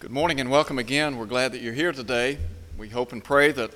Good 0.00 0.10
morning 0.10 0.40
and 0.40 0.50
welcome 0.50 0.78
again. 0.78 1.18
We're 1.18 1.26
glad 1.26 1.52
that 1.52 1.60
you're 1.60 1.74
here 1.74 1.92
today. 1.92 2.38
We 2.78 2.88
hope 2.88 3.12
and 3.12 3.22
pray 3.22 3.52
that 3.52 3.70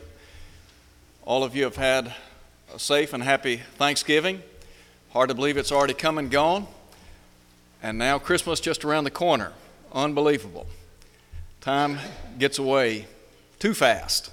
all 1.23 1.45
of 1.45 1.55
you 1.55 1.65
have 1.65 1.77
had 1.77 2.15
a 2.75 2.79
safe 2.79 3.13
and 3.13 3.23
happy 3.23 3.59
Thanksgiving. 3.77 4.43
Hard 5.13 5.29
to 5.29 5.35
believe 5.35 5.59
it's 5.59 5.71
already 5.71 5.93
come 5.93 6.17
and 6.17 6.31
gone. 6.31 6.67
And 7.83 7.99
now 7.99 8.19
Christmas 8.19 8.59
just 8.59 8.87
around 8.87 9.05
the 9.05 9.11
corner. 9.11 9.53
Unbelievable. 9.93 10.67
Time 11.61 11.99
gets 12.39 12.59
away 12.59 13.05
too 13.59 13.75
fast. 13.75 14.31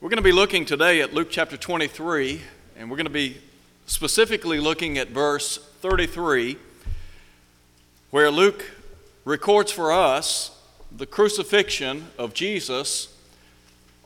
We're 0.00 0.10
going 0.10 0.18
to 0.18 0.22
be 0.22 0.30
looking 0.30 0.64
today 0.64 1.00
at 1.00 1.12
Luke 1.12 1.30
chapter 1.32 1.56
23, 1.56 2.42
and 2.76 2.88
we're 2.88 2.96
going 2.96 3.06
to 3.06 3.10
be 3.10 3.38
specifically 3.86 4.60
looking 4.60 4.98
at 4.98 5.08
verse 5.08 5.58
33, 5.80 6.58
where 8.12 8.30
Luke 8.30 8.70
records 9.24 9.72
for 9.72 9.90
us 9.90 10.54
the 10.96 11.06
crucifixion 11.06 12.06
of 12.18 12.34
Jesus 12.34 13.14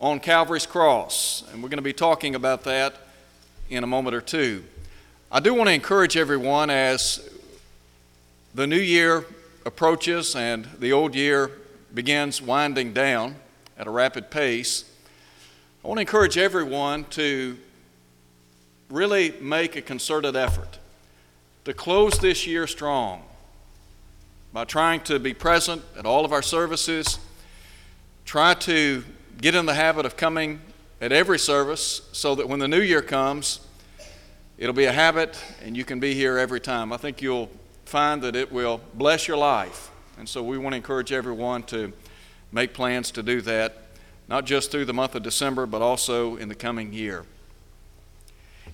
on 0.00 0.18
Calvary's 0.18 0.66
cross. 0.66 1.44
And 1.52 1.62
we're 1.62 1.68
going 1.68 1.78
to 1.78 1.82
be 1.82 1.92
talking 1.92 2.34
about 2.34 2.64
that 2.64 2.96
in 3.70 3.84
a 3.84 3.86
moment 3.86 4.16
or 4.16 4.20
two. 4.20 4.64
I 5.30 5.40
do 5.40 5.54
want 5.54 5.68
to 5.68 5.74
encourage 5.74 6.16
everyone 6.16 6.70
as 6.70 7.28
the 8.54 8.66
new 8.66 8.80
year 8.80 9.24
approaches 9.64 10.34
and 10.34 10.66
the 10.78 10.92
old 10.92 11.14
year 11.14 11.52
begins 11.94 12.42
winding 12.42 12.92
down 12.92 13.36
at 13.78 13.86
a 13.86 13.90
rapid 13.90 14.30
pace. 14.30 14.84
I 15.84 15.88
want 15.88 15.98
to 15.98 16.02
encourage 16.02 16.36
everyone 16.36 17.04
to 17.10 17.58
really 18.90 19.34
make 19.40 19.76
a 19.76 19.82
concerted 19.82 20.36
effort 20.36 20.78
to 21.64 21.72
close 21.72 22.18
this 22.18 22.46
year 22.46 22.66
strong 22.66 23.22
by 24.52 24.64
trying 24.64 25.00
to 25.00 25.18
be 25.18 25.32
present 25.32 25.82
at 25.96 26.04
all 26.04 26.24
of 26.24 26.32
our 26.32 26.42
services. 26.42 27.18
Try 28.24 28.54
to 28.54 29.02
get 29.40 29.54
in 29.54 29.66
the 29.66 29.74
habit 29.74 30.04
of 30.04 30.16
coming 30.16 30.60
at 31.00 31.10
every 31.10 31.38
service 31.38 32.02
so 32.12 32.34
that 32.34 32.48
when 32.48 32.58
the 32.58 32.68
new 32.68 32.80
year 32.80 33.02
comes, 33.02 33.60
it'll 34.58 34.74
be 34.74 34.84
a 34.84 34.92
habit 34.92 35.42
and 35.62 35.76
you 35.76 35.84
can 35.84 36.00
be 36.00 36.14
here 36.14 36.38
every 36.38 36.60
time. 36.60 36.92
I 36.92 36.96
think 36.98 37.22
you'll 37.22 37.50
find 37.86 38.22
that 38.22 38.36
it 38.36 38.52
will 38.52 38.80
bless 38.94 39.26
your 39.26 39.38
life. 39.38 39.90
And 40.18 40.28
so 40.28 40.42
we 40.42 40.58
want 40.58 40.74
to 40.74 40.76
encourage 40.76 41.12
everyone 41.12 41.62
to 41.64 41.92
make 42.52 42.74
plans 42.74 43.10
to 43.12 43.22
do 43.22 43.40
that, 43.40 43.78
not 44.28 44.44
just 44.44 44.70
through 44.70 44.84
the 44.84 44.94
month 44.94 45.14
of 45.14 45.22
December, 45.22 45.64
but 45.64 45.80
also 45.80 46.36
in 46.36 46.48
the 46.48 46.54
coming 46.54 46.92
year. 46.92 47.24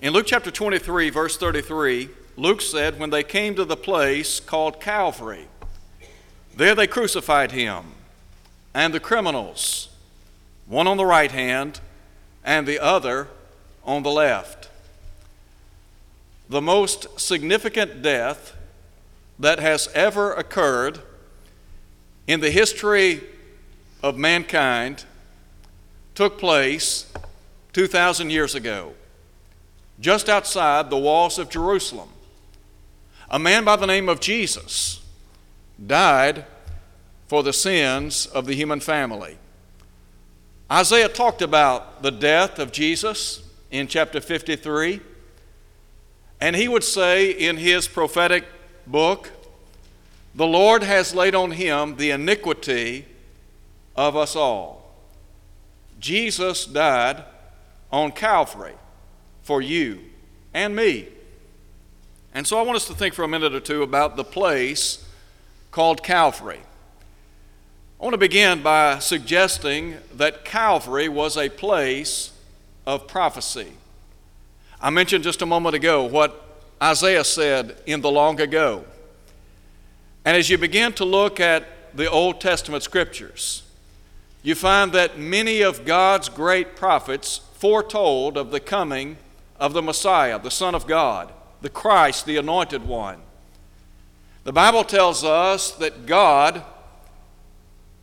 In 0.01 0.13
Luke 0.13 0.25
chapter 0.27 0.51
23, 0.51 1.09
verse 1.09 1.37
33, 1.37 2.09
Luke 2.35 2.61
said, 2.61 2.99
When 2.99 3.09
they 3.09 3.23
came 3.23 3.55
to 3.55 3.65
the 3.65 3.75
place 3.75 4.39
called 4.39 4.79
Calvary, 4.79 5.47
there 6.59 6.75
they 6.75 6.87
crucified 6.87 7.53
him 7.53 7.85
and 8.73 8.93
the 8.93 8.99
criminals, 8.99 9.87
one 10.67 10.87
on 10.87 10.97
the 10.97 11.05
right 11.05 11.31
hand 11.31 11.79
and 12.43 12.67
the 12.67 12.77
other 12.77 13.29
on 13.85 14.03
the 14.03 14.11
left. 14.11 14.69
The 16.49 16.59
most 16.59 17.17
significant 17.17 18.01
death 18.01 18.57
that 19.39 19.59
has 19.59 19.87
ever 19.93 20.33
occurred 20.33 20.99
in 22.27 22.41
the 22.41 22.51
history 22.51 23.23
of 24.03 24.17
mankind 24.17 25.05
took 26.13 26.37
place 26.37 27.09
2,000 27.71 28.31
years 28.31 28.53
ago, 28.53 28.95
just 30.01 30.27
outside 30.27 30.89
the 30.89 30.97
walls 30.97 31.39
of 31.39 31.49
Jerusalem. 31.49 32.09
A 33.29 33.39
man 33.39 33.63
by 33.63 33.77
the 33.77 33.87
name 33.87 34.09
of 34.09 34.19
Jesus 34.19 34.98
died 35.85 36.45
for 37.27 37.43
the 37.43 37.53
sins 37.53 38.25
of 38.25 38.45
the 38.45 38.55
human 38.55 38.79
family. 38.79 39.37
Isaiah 40.71 41.09
talked 41.09 41.41
about 41.41 42.03
the 42.03 42.11
death 42.11 42.59
of 42.59 42.71
Jesus 42.71 43.43
in 43.71 43.87
chapter 43.87 44.21
53, 44.21 44.99
and 46.41 46.55
he 46.55 46.67
would 46.67 46.83
say 46.83 47.29
in 47.31 47.57
his 47.57 47.87
prophetic 47.87 48.45
book, 48.85 49.31
The 50.35 50.47
Lord 50.47 50.83
has 50.83 51.13
laid 51.13 51.35
on 51.35 51.51
him 51.51 51.97
the 51.97 52.11
iniquity 52.11 53.05
of 53.95 54.15
us 54.15 54.35
all. 54.35 54.95
Jesus 55.99 56.65
died 56.65 57.23
on 57.91 58.11
Calvary 58.11 58.75
for 59.41 59.61
you 59.61 59.99
and 60.53 60.75
me. 60.75 61.07
And 62.33 62.45
so 62.45 62.57
I 62.59 62.61
want 62.61 62.75
us 62.75 62.87
to 62.87 62.93
think 62.93 63.13
for 63.13 63.23
a 63.23 63.27
minute 63.27 63.53
or 63.53 63.59
two 63.59 63.83
about 63.83 64.15
the 64.15 64.23
place 64.23 65.05
called 65.71 66.03
Calvary. 66.03 66.61
I 67.99 68.03
want 68.03 68.13
to 68.13 68.17
begin 68.17 68.63
by 68.63 68.99
suggesting 68.99 69.97
that 70.15 70.45
Calvary 70.45 71.09
was 71.09 71.37
a 71.37 71.49
place 71.49 72.31
of 72.85 73.07
prophecy. 73.07 73.73
I 74.81 74.89
mentioned 74.89 75.23
just 75.23 75.41
a 75.41 75.45
moment 75.45 75.75
ago 75.75 76.05
what 76.05 76.61
Isaiah 76.81 77.25
said 77.25 77.77
in 77.85 78.01
the 78.01 78.09
long 78.09 78.39
ago. 78.39 78.85
And 80.23 80.37
as 80.37 80.49
you 80.49 80.57
begin 80.57 80.93
to 80.93 81.05
look 81.05 81.39
at 81.39 81.95
the 81.95 82.09
Old 82.09 82.39
Testament 82.39 82.83
scriptures, 82.83 83.63
you 84.41 84.55
find 84.55 84.93
that 84.93 85.19
many 85.19 85.61
of 85.61 85.85
God's 85.85 86.29
great 86.29 86.75
prophets 86.75 87.41
foretold 87.55 88.37
of 88.37 88.51
the 88.51 88.59
coming 88.59 89.17
of 89.59 89.73
the 89.73 89.81
Messiah, 89.81 90.39
the 90.39 90.49
Son 90.49 90.73
of 90.73 90.87
God, 90.87 91.33
the 91.61 91.69
Christ, 91.69 92.25
the 92.25 92.37
Anointed 92.37 92.87
One. 92.87 93.19
The 94.43 94.53
Bible 94.53 94.83
tells 94.83 95.23
us 95.23 95.71
that 95.73 96.05
God 96.05 96.63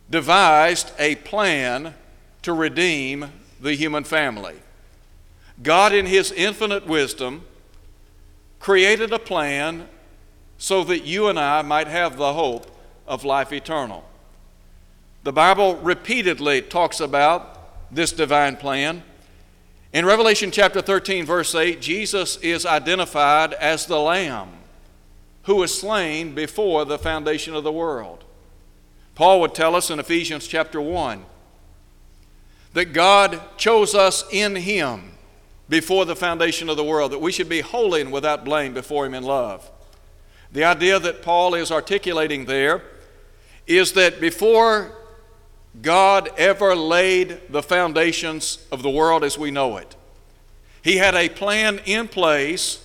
devised 0.09 0.91
a 0.99 1.15
plan 1.15 1.95
to 2.43 2.53
redeem 2.53 3.31
the 3.59 3.73
human 3.73 4.03
family. 4.03 4.55
God, 5.63 5.93
in 5.93 6.05
His 6.05 6.31
infinite 6.31 6.85
wisdom, 6.85 7.43
created 8.59 9.11
a 9.11 9.19
plan 9.19 9.87
so 10.57 10.83
that 10.83 11.05
you 11.05 11.27
and 11.27 11.39
I 11.39 11.61
might 11.63 11.87
have 11.87 12.17
the 12.17 12.33
hope 12.33 12.69
of 13.07 13.23
life 13.23 13.51
eternal. 13.51 14.03
The 15.23 15.33
Bible 15.33 15.75
repeatedly 15.77 16.61
talks 16.61 16.99
about 16.99 17.93
this 17.93 18.11
divine 18.11 18.57
plan. 18.57 19.03
In 19.91 20.05
Revelation 20.05 20.51
chapter 20.51 20.81
13, 20.81 21.25
verse 21.25 21.55
8, 21.55 21.81
Jesus 21.81 22.37
is 22.37 22.65
identified 22.65 23.53
as 23.53 23.87
the 23.87 23.99
Lamb 23.99 24.56
who 25.47 25.55
was 25.55 25.79
slain 25.79 26.35
before 26.35 26.83
the 26.83 26.99
foundation 26.99 27.55
of 27.55 27.63
the 27.63 27.71
world. 27.71 28.25
Paul 29.15 29.39
would 29.39 29.55
tell 29.55 29.77
us 29.77 29.89
in 29.89 29.97
Ephesians 29.97 30.45
chapter 30.45 30.81
1 30.81 31.23
that 32.73 32.91
God 32.91 33.39
chose 33.55 33.95
us 33.95 34.25
in 34.29 34.57
Him 34.57 35.13
before 35.69 36.03
the 36.03 36.17
foundation 36.17 36.67
of 36.69 36.75
the 36.75 36.83
world, 36.83 37.13
that 37.13 37.21
we 37.21 37.31
should 37.31 37.47
be 37.47 37.61
holy 37.61 38.01
and 38.01 38.11
without 38.11 38.43
blame 38.43 38.73
before 38.73 39.05
Him 39.05 39.13
in 39.13 39.23
love. 39.23 39.71
The 40.51 40.65
idea 40.65 40.99
that 40.99 41.21
Paul 41.21 41.55
is 41.55 41.71
articulating 41.71 42.43
there 42.43 42.83
is 43.65 43.93
that 43.93 44.19
before 44.19 44.91
God 45.81 46.29
ever 46.37 46.75
laid 46.75 47.39
the 47.49 47.63
foundations 47.63 48.67
of 48.69 48.83
the 48.83 48.89
world 48.89 49.23
as 49.23 49.37
we 49.37 49.51
know 49.51 49.77
it, 49.77 49.95
He 50.81 50.97
had 50.97 51.15
a 51.15 51.29
plan 51.29 51.79
in 51.85 52.09
place 52.09 52.83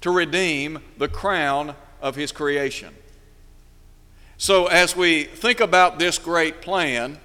to 0.00 0.10
redeem 0.10 0.80
the 0.98 1.08
crown 1.08 1.74
of 2.00 2.16
His 2.16 2.32
creation. 2.32 2.94
So, 4.38 4.66
as 4.66 4.96
we 4.96 5.24
think 5.24 5.60
about 5.60 5.98
this 5.98 6.18
great 6.18 6.62
plan, 6.62 7.18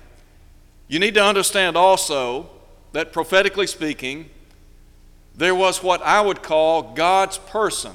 you 0.87 0.99
need 0.99 1.13
to 1.13 1.23
understand 1.23 1.77
also 1.77 2.49
that 2.91 3.13
prophetically 3.13 3.67
speaking, 3.67 4.29
there 5.33 5.55
was 5.55 5.81
what 5.81 6.01
I 6.01 6.21
would 6.21 6.43
call 6.43 6.93
God's 6.93 7.37
person 7.37 7.93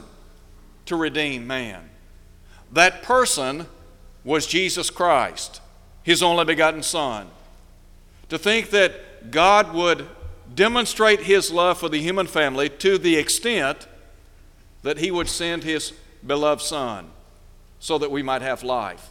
to 0.86 0.96
redeem 0.96 1.46
man. 1.46 1.88
That 2.72 3.02
person 3.02 3.66
was 4.24 4.46
Jesus 4.46 4.90
Christ, 4.90 5.60
His 6.02 6.22
only 6.22 6.44
begotten 6.44 6.82
Son. 6.82 7.28
To 8.28 8.38
think 8.38 8.70
that 8.70 9.30
God 9.30 9.74
would 9.74 10.06
demonstrate 10.54 11.20
His 11.20 11.50
love 11.50 11.78
for 11.78 11.88
the 11.88 12.00
human 12.00 12.26
family 12.26 12.68
to 12.68 12.98
the 12.98 13.16
extent 13.16 13.86
that 14.82 14.98
he 14.98 15.10
would 15.10 15.28
send 15.28 15.62
his 15.62 15.92
beloved 16.26 16.62
Son 16.62 17.10
so 17.78 17.98
that 17.98 18.10
we 18.10 18.22
might 18.22 18.42
have 18.42 18.62
life. 18.62 19.10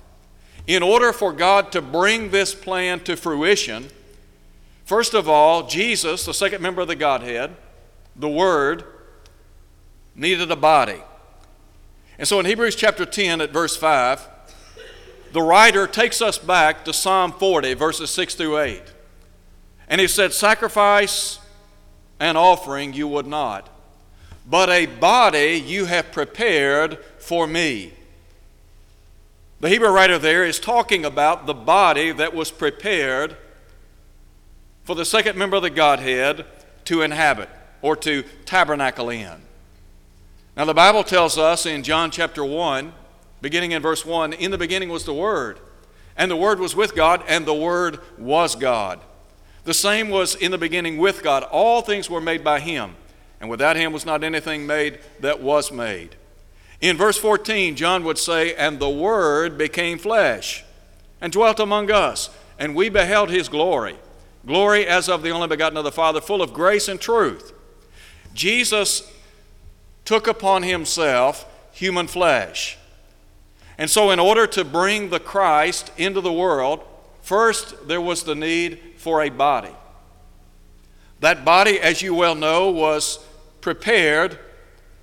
In 0.68 0.84
order 0.84 1.12
for 1.14 1.32
God 1.34 1.72
to 1.72 1.82
bring 1.82 2.32
this 2.32 2.54
plan 2.54 3.00
to 3.02 3.16
fruition, 3.16 3.88
first 4.86 5.14
of 5.14 5.28
all, 5.28 5.68
Jesus, 5.68 6.26
the 6.26 6.34
second 6.34 6.62
member 6.62 6.82
of 6.82 6.88
the 6.88 6.96
Godhead, 6.96 7.56
the 8.16 8.30
Word, 8.30 8.84
needed 10.16 10.52
a 10.52 10.56
body. 10.56 11.02
And 12.18 12.28
so 12.28 12.40
in 12.40 12.46
Hebrews 12.46 12.76
chapter 12.76 13.06
10 13.06 13.42
at 13.42 13.52
verse 13.52 13.76
5, 13.76 14.28
the 15.32 15.42
writer 15.42 15.88
takes 15.88 16.22
us 16.22 16.38
back 16.38 16.84
to 16.86 16.94
Psalm 16.94 17.32
40, 17.32 17.76
verses 17.76 18.10
6 18.10 18.36
through 18.36 18.60
8. 18.60 18.82
And 19.88 20.02
he 20.02 20.08
said, 20.08 20.34
Sacrifice 20.34 21.40
and 22.20 22.38
offering 22.38 22.94
you 22.94 23.08
would 23.08 23.28
not 23.28 23.70
but 24.50 24.70
a 24.70 24.88
body 24.88 25.64
you 25.64 25.86
have 25.86 26.12
prepared 26.12 26.98
for 27.20 27.46
me. 27.46 27.94
The 29.60 29.70
Hebrew 29.70 29.90
writer 29.90 30.18
there 30.18 30.46
is 30.46 30.60
talking 30.60 31.06
about 31.06 31.46
the 31.46 31.54
body 31.54 32.12
that 32.12 32.34
was 32.34 32.50
prepared 32.50 33.36
for 34.86 34.96
the 34.96 35.06
second 35.06 35.38
member 35.38 35.58
of 35.58 35.64
the 35.64 35.70
Godhead 35.70 36.46
to 36.86 37.02
inhabit 37.02 37.50
or 37.82 37.96
to 37.98 38.24
tabernacle 38.46 39.10
in. 39.10 39.42
Now, 40.58 40.66
the 40.66 40.74
Bible 40.74 41.04
tells 41.04 41.38
us 41.38 41.66
in 41.66 41.84
John 41.84 42.10
chapter 42.10 42.44
1, 42.44 42.92
beginning 43.42 43.72
in 43.72 43.82
verse 43.82 44.06
1, 44.06 44.34
in 44.34 44.52
the 44.52 44.58
beginning 44.58 44.90
was 44.90 45.06
the 45.06 45.14
Word, 45.14 45.60
and 46.18 46.32
the 46.32 46.36
Word 46.36 46.60
was 46.60 46.76
with 46.76 46.96
God, 46.96 47.24
and 47.28 47.46
the 47.46 47.54
Word 47.54 48.00
was 48.18 48.56
God. 48.56 49.00
The 49.64 49.74
same 49.74 50.10
was 50.10 50.36
in 50.36 50.52
the 50.52 50.58
beginning 50.58 50.98
with 50.98 51.22
God. 51.22 51.44
All 51.44 51.82
things 51.82 52.10
were 52.10 52.20
made 52.20 52.44
by 52.44 52.60
Him, 52.60 52.96
and 53.40 53.50
without 53.50 53.76
Him 53.76 53.94
was 53.94 54.06
not 54.06 54.24
anything 54.24 54.68
made 54.68 55.00
that 55.20 55.42
was 55.42 55.72
made. 55.72 56.16
In 56.82 56.98
verse 56.98 57.18
14, 57.18 57.76
John 57.76 58.04
would 58.04 58.18
say, 58.18 58.54
And 58.56 58.80
the 58.80 58.90
Word 58.90 59.58
became 59.58 59.98
flesh 59.98 60.64
and 61.22 61.32
dwelt 61.32 61.60
among 61.60 61.92
us, 61.92 62.30
and 62.58 62.76
we 62.76 62.90
beheld 62.90 63.30
His 63.30 63.50
glory. 63.50 63.98
Glory 64.46 64.88
as 64.88 65.10
of 65.10 65.22
the 65.22 65.32
only 65.32 65.48
begotten 65.48 65.78
of 65.78 65.84
the 65.84 65.92
Father, 65.92 66.22
full 66.22 66.42
of 66.42 66.54
grace 66.54 66.88
and 66.88 67.00
truth. 67.00 67.54
Jesus 68.34 69.12
took 70.06 70.28
upon 70.28 70.64
Himself 70.64 71.46
human 71.74 72.08
flesh. 72.08 72.78
And 73.78 73.90
so, 73.90 74.12
in 74.12 74.20
order 74.20 74.48
to 74.48 74.66
bring 74.66 75.10
the 75.10 75.20
Christ 75.20 75.92
into 75.98 76.22
the 76.22 76.34
world, 76.34 76.84
first 77.22 77.88
there 77.88 78.02
was 78.02 78.24
the 78.24 78.36
need 78.36 78.80
for 78.98 79.22
a 79.22 79.30
body. 79.30 79.74
That 81.20 81.44
body, 81.44 81.80
as 81.80 82.02
you 82.02 82.14
well 82.16 82.36
know, 82.36 82.70
was 82.70 83.20
prepared, 83.62 84.40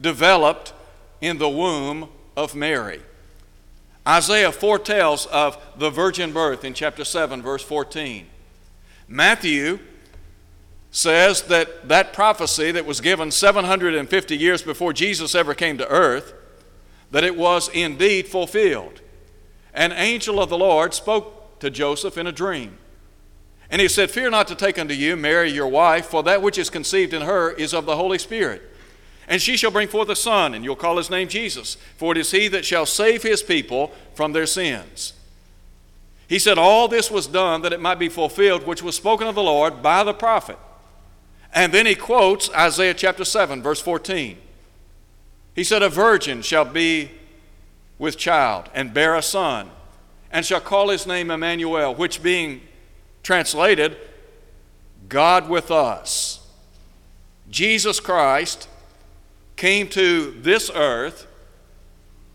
developed, 0.01 0.73
in 1.21 1.39
the 1.39 1.49
womb 1.49 2.09
of 2.37 2.55
Mary. 2.55 3.01
Isaiah 4.07 4.53
foretells 4.53 5.27
of 5.27 5.59
the 5.77 5.91
virgin 5.91 6.33
birth 6.33 6.65
in 6.65 6.75
chapter 6.75 7.05
7, 7.05 7.43
verse 7.43 7.63
14. 7.63 8.27
Matthew 9.09 9.81
says 10.91 11.43
that 11.43 11.89
that 11.89 12.13
prophecy 12.13 12.71
that 12.71 12.87
was 12.87 13.01
given 13.01 13.31
750 13.31 14.37
years 14.37 14.63
before 14.63 14.93
Jesus 14.93 15.35
ever 15.35 15.55
came 15.55 15.77
to 15.79 15.89
earth, 15.89 16.35
that 17.11 17.25
it 17.25 17.37
was 17.37 17.69
indeed 17.69 18.29
fulfilled. 18.29 19.01
An 19.75 19.93
angel 19.93 20.41
of 20.41 20.49
the 20.49 20.59
Lord 20.59 20.95
spoke 20.95 21.59
to 21.61 21.71
Joseph 21.71 22.17
in 22.17 22.27
a 22.27 22.33
dream. 22.33 22.79
And 23.71 23.81
he 23.81 23.89
said, 23.89 24.11
Fear 24.11 24.31
not 24.31 24.49
to 24.49 24.55
take 24.55 24.79
unto 24.79 24.95
you 24.95 25.17
Mary 25.17 25.51
your 25.51 25.67
wife, 25.67 26.07
for 26.07 26.23
that 26.23 26.43
which 26.43 26.59
is 26.59 26.71
conceived 26.71 27.13
in 27.13 27.23
her 27.23 27.51
is 27.51 27.75
of 27.75 27.87
the 27.87 27.97
Holy 27.97 28.19
Spirit. 28.19 28.63
And 29.29 29.43
she 29.43 29.57
shall 29.57 29.73
bring 29.73 29.89
forth 29.89 30.09
a 30.09 30.17
son, 30.17 30.55
and 30.55 30.65
you'll 30.65 30.77
call 30.77 30.99
his 30.99 31.11
name 31.11 31.29
Jesus, 31.29 31.77
for 31.97 32.13
it 32.13 32.19
is 32.19 32.31
he 32.31 32.47
that 32.49 32.65
shall 32.65 32.87
save 32.87 33.23
his 33.23 33.43
people 33.43 33.93
from 34.15 34.33
their 34.33 34.47
sins. 34.47 35.15
He 36.29 36.39
said, 36.39 36.59
All 36.59 36.87
this 36.87 37.11
was 37.11 37.27
done 37.27 37.63
that 37.63 37.73
it 37.73 37.81
might 37.81 37.99
be 37.99 38.09
fulfilled, 38.09 38.67
which 38.67 38.83
was 38.83 38.95
spoken 38.97 39.27
of 39.27 39.35
the 39.35 39.43
Lord 39.43 39.83
by 39.83 40.05
the 40.05 40.15
prophet. 40.15 40.59
And 41.53 41.73
then 41.73 41.87
he 41.87 41.95
quotes 41.95 42.51
Isaiah 42.51 42.95
chapter 42.95 43.25
7, 43.25 43.63
verse 43.63 43.81
14. 43.81 44.39
He 45.55 45.65
said, 45.65 45.83
A 45.83 45.89
virgin 45.89 46.43
shall 46.43 46.65
be 46.65 47.11
with 47.99 48.19
child 48.19 48.69
and 48.75 48.93
bear 48.93 49.17
a 49.17 49.23
son, 49.23 49.71
and 50.31 50.45
shall 50.45 50.61
call 50.61 50.91
his 50.91 51.07
name 51.07 51.31
Emmanuel, 51.31 51.95
which 51.95 52.23
being 52.23 52.61
translated, 53.27 53.97
God 55.09 55.49
with 55.49 55.69
us. 55.73 56.47
Jesus 57.51 57.99
Christ 57.99 58.69
came 59.57 59.89
to 59.89 60.31
this 60.43 60.71
earth 60.73 61.27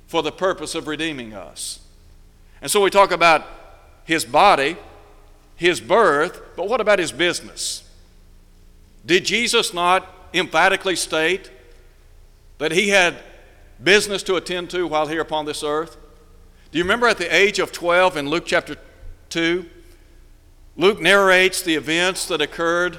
for 0.07 0.21
the 0.21 0.33
purpose 0.33 0.75
of 0.75 0.89
redeeming 0.89 1.33
us. 1.33 1.79
And 2.61 2.69
so 2.69 2.81
we 2.81 2.89
talk 2.89 3.11
about 3.11 3.47
his 4.03 4.25
body, 4.25 4.75
his 5.55 5.79
birth, 5.79 6.41
but 6.57 6.67
what 6.67 6.81
about 6.81 6.99
his 6.99 7.13
business? 7.13 7.89
Did 9.05 9.23
Jesus 9.23 9.73
not 9.73 10.13
emphatically 10.33 10.97
state 10.97 11.49
that 12.57 12.73
he 12.73 12.89
had 12.89 13.15
business 13.81 14.23
to 14.23 14.35
attend 14.35 14.69
to 14.71 14.85
while 14.87 15.07
here 15.07 15.21
upon 15.21 15.45
this 15.45 15.63
earth? 15.63 15.95
Do 16.73 16.79
you 16.79 16.83
remember 16.83 17.07
at 17.07 17.17
the 17.17 17.33
age 17.33 17.59
of 17.59 17.71
12 17.71 18.17
in 18.17 18.27
Luke 18.27 18.44
chapter 18.45 18.75
2? 19.29 19.65
Luke 20.81 21.00
narrates 21.00 21.62
the 21.62 21.75
events 21.75 22.25
that 22.25 22.42
occurred 22.42 22.98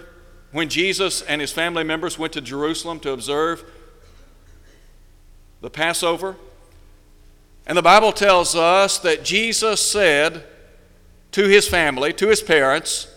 when 0.53 0.69
Jesus 0.69 1.21
and 1.23 1.41
his 1.41 1.51
family 1.51 1.83
members 1.83 2.17
went 2.17 2.33
to 2.35 2.41
Jerusalem 2.41 3.01
to 3.01 3.11
observe 3.11 3.65
the 5.61 5.69
Passover. 5.69 6.37
And 7.67 7.77
the 7.77 7.83
Bible 7.83 8.13
tells 8.13 8.55
us 8.55 9.01
that 9.01 9.25
Jesus 9.25 9.85
said 9.85 10.45
to 11.33 11.49
his 11.49 11.67
family, 11.67 12.13
to 12.13 12.29
his 12.29 12.41
parents, 12.41 13.09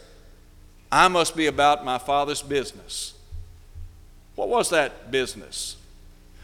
I 0.92 1.10
must 1.10 1.36
be 1.36 1.46
about 1.46 1.86
my 1.86 2.00
Father's 2.00 2.42
business. 2.42 3.14
What 4.34 4.50
was 4.50 4.72
that 4.72 5.12
business? 5.12 5.78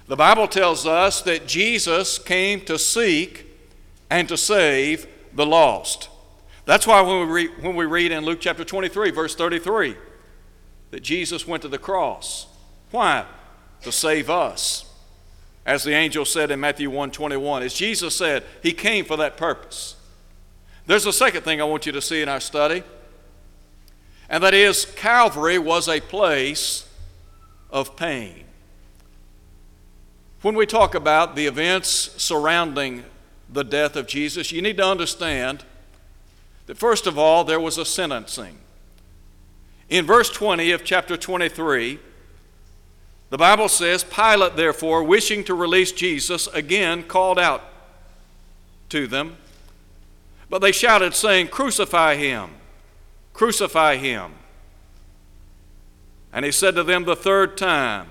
The 0.08 0.16
Bible 0.16 0.48
tells 0.48 0.86
us 0.86 1.24
that 1.24 1.48
Jesus 1.48 2.20
came 2.20 2.62
to 2.66 2.78
seek 2.78 3.48
and 4.12 4.30
to 4.30 4.38
save 4.38 5.08
the 5.34 5.48
lost. 5.48 6.10
That's 6.66 6.86
why 6.86 7.02
when 7.02 7.28
we, 7.28 7.34
read, 7.34 7.64
when 7.64 7.76
we 7.76 7.86
read 7.86 8.12
in 8.12 8.24
Luke 8.24 8.40
chapter 8.40 8.64
23, 8.64 9.12
verse 9.12 9.36
33, 9.36 9.96
that 10.92 11.02
Jesus 11.02 11.48
went 11.48 11.64
to 11.64 11.68
the 11.68 11.78
cross. 11.78 12.48
Why? 12.92 13.26
To 13.84 13.92
save 13.92 14.30
us. 14.30 14.86
As 15.66 15.84
the 15.84 15.94
angel 15.94 16.26
said 16.26 16.52
in 16.52 16.60
Matthew 16.60 16.90
1:21, 16.90 17.62
as 17.62 17.74
Jesus 17.74 18.16
said, 18.16 18.44
he 18.64 18.74
came 18.74 19.06
for 19.06 19.18
that 19.18 19.38
purpose. 19.38 19.96
There's 20.88 21.06
a 21.06 21.14
second 21.14 21.44
thing 21.44 21.62
I 21.62 21.66
want 21.66 21.86
you 21.86 21.92
to 21.92 22.02
see 22.02 22.22
in 22.22 22.30
our 22.30 22.40
study, 22.40 22.84
and 24.28 24.44
that 24.44 24.54
is 24.54 24.86
Calvary 24.86 25.60
was 25.60 25.88
a 25.88 26.02
place 26.02 26.88
of 27.70 27.96
pain. 27.96 28.46
When 30.42 30.56
we 30.56 30.66
talk 30.66 30.96
about 30.96 31.36
the 31.36 31.46
events 31.46 31.90
surrounding 32.18 33.06
the 33.48 33.64
death 33.64 33.96
of 33.96 34.08
Jesus, 34.08 34.52
you 34.52 34.62
need 34.62 34.78
to 34.78 34.86
understand 34.86 35.64
first 36.78 37.08
of 37.08 37.18
all, 37.18 37.44
there 37.44 37.60
was 37.60 37.78
a 37.78 37.86
sentencing. 37.86 38.58
In 39.90 40.06
verse 40.06 40.30
20 40.30 40.72
of 40.72 40.84
chapter 40.86 41.18
23, 41.18 42.00
the 43.30 43.38
Bible 43.38 43.70
says, 43.70 44.04
Pilate, 44.04 44.56
therefore, 44.56 45.04
wishing 45.04 45.44
to 45.46 45.54
release 45.54 45.92
Jesus, 45.92 46.48
again 46.48 47.04
called 47.04 47.40
out 47.40 47.64
to 48.90 49.08
them. 49.08 49.38
But 50.50 50.60
they 50.60 50.72
shouted, 50.72 51.14
saying, 51.14 51.48
Crucify 51.48 52.16
him! 52.16 52.52
Crucify 53.34 53.96
him! 53.96 54.34
And 56.34 56.46
he 56.46 56.52
said 56.52 56.76
to 56.76 56.84
them 56.84 57.06
the 57.06 57.16
third 57.16 57.58
time, 57.58 58.08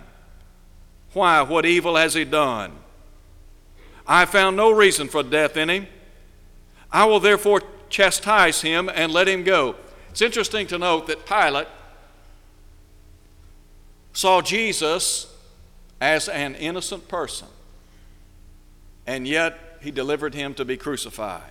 Why, 1.12 1.43
what 1.43 1.67
evil 1.67 1.97
has 1.97 2.14
he 2.14 2.25
done? 2.25 2.73
I 4.07 4.25
found 4.25 4.57
no 4.57 4.71
reason 4.71 5.09
for 5.09 5.23
death 5.23 5.57
in 5.57 5.71
him. 5.71 5.87
I 6.90 7.05
will 7.05 7.21
therefore 7.21 7.62
chastise 7.90 8.62
him 8.62 8.88
and 8.88 9.12
let 9.12 9.28
him 9.28 9.44
go. 9.44 9.76
It's 10.11 10.23
interesting 10.23 10.66
to 10.68 10.78
note 10.78 11.06
that 11.09 11.26
Pilate 11.26 11.68
saw 14.12 14.40
Jesus 14.40 15.32
as 16.00 16.28
an 16.28 16.54
innocent 16.54 17.09
person, 17.09 17.49
and 19.06 19.26
yet 19.28 19.78
he 19.80 19.90
delivered 19.90 20.35
him 20.35 20.54
to 20.54 20.64
be 20.64 20.76
crucified. 20.76 21.44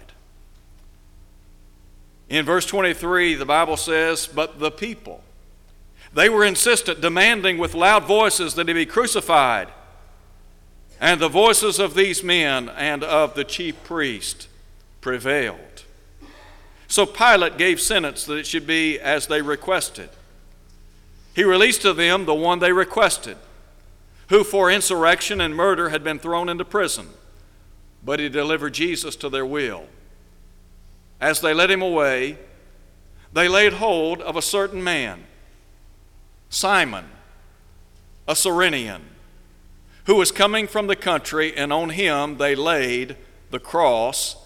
In 2.30 2.46
verse 2.46 2.66
23, 2.66 3.36
the 3.36 3.46
Bible 3.46 3.78
says, 3.78 4.28
But 4.28 4.60
the 4.60 4.72
people, 4.72 5.24
they 6.14 6.30
were 6.30 6.46
insistent, 6.46 7.02
demanding 7.02 7.58
with 7.58 7.74
loud 7.74 8.06
voices 8.06 8.54
that 8.56 8.68
he 8.68 8.74
be 8.74 8.86
crucified. 8.86 9.70
And 11.02 11.20
the 11.20 11.30
voices 11.30 11.80
of 11.80 11.96
these 11.96 12.24
men 12.24 12.70
and 12.70 13.04
of 13.04 13.34
the 13.34 13.44
chief 13.44 13.84
priest 13.84 14.48
prevailed. 15.02 15.69
So 16.90 17.06
Pilate 17.06 17.58
gave 17.60 17.80
sentence 17.80 18.26
that 18.26 18.38
it 18.38 18.48
should 18.48 18.66
be 18.66 19.00
as 19.00 19.28
they 19.28 19.44
requested. 19.44 20.10
He 21.36 21.44
released 21.44 21.84
to 21.84 21.94
them 21.94 22.26
the 22.26 22.34
one 22.34 22.58
they 22.58 22.74
requested, 22.74 23.38
who 24.30 24.44
for 24.44 24.72
insurrection 24.72 25.40
and 25.40 25.56
murder 25.56 25.90
had 25.90 26.04
been 26.04 26.18
thrown 26.18 26.50
into 26.50 26.66
prison, 26.66 27.10
but 28.04 28.20
he 28.20 28.28
delivered 28.28 28.74
Jesus 28.74 29.16
to 29.18 29.30
their 29.30 29.46
will. 29.46 29.86
As 31.22 31.42
they 31.42 31.54
led 31.54 31.70
him 31.70 31.84
away, 31.84 32.40
they 33.32 33.48
laid 33.48 33.74
hold 33.74 34.20
of 34.22 34.36
a 34.36 34.42
certain 34.42 34.84
man, 34.84 35.26
Simon, 36.50 37.06
a 38.28 38.36
Cyrenian, 38.36 39.04
who 40.06 40.16
was 40.16 40.32
coming 40.32 40.66
from 40.66 40.88
the 40.88 40.96
country, 40.96 41.56
and 41.56 41.72
on 41.72 41.92
him 41.92 42.38
they 42.38 42.56
laid 42.56 43.16
the 43.52 43.60
cross 43.60 44.38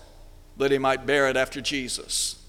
that 0.57 0.72
he 0.72 0.77
might 0.77 1.05
bear 1.05 1.27
it 1.27 1.38
after 1.38 1.62
Jesus. 1.62 2.39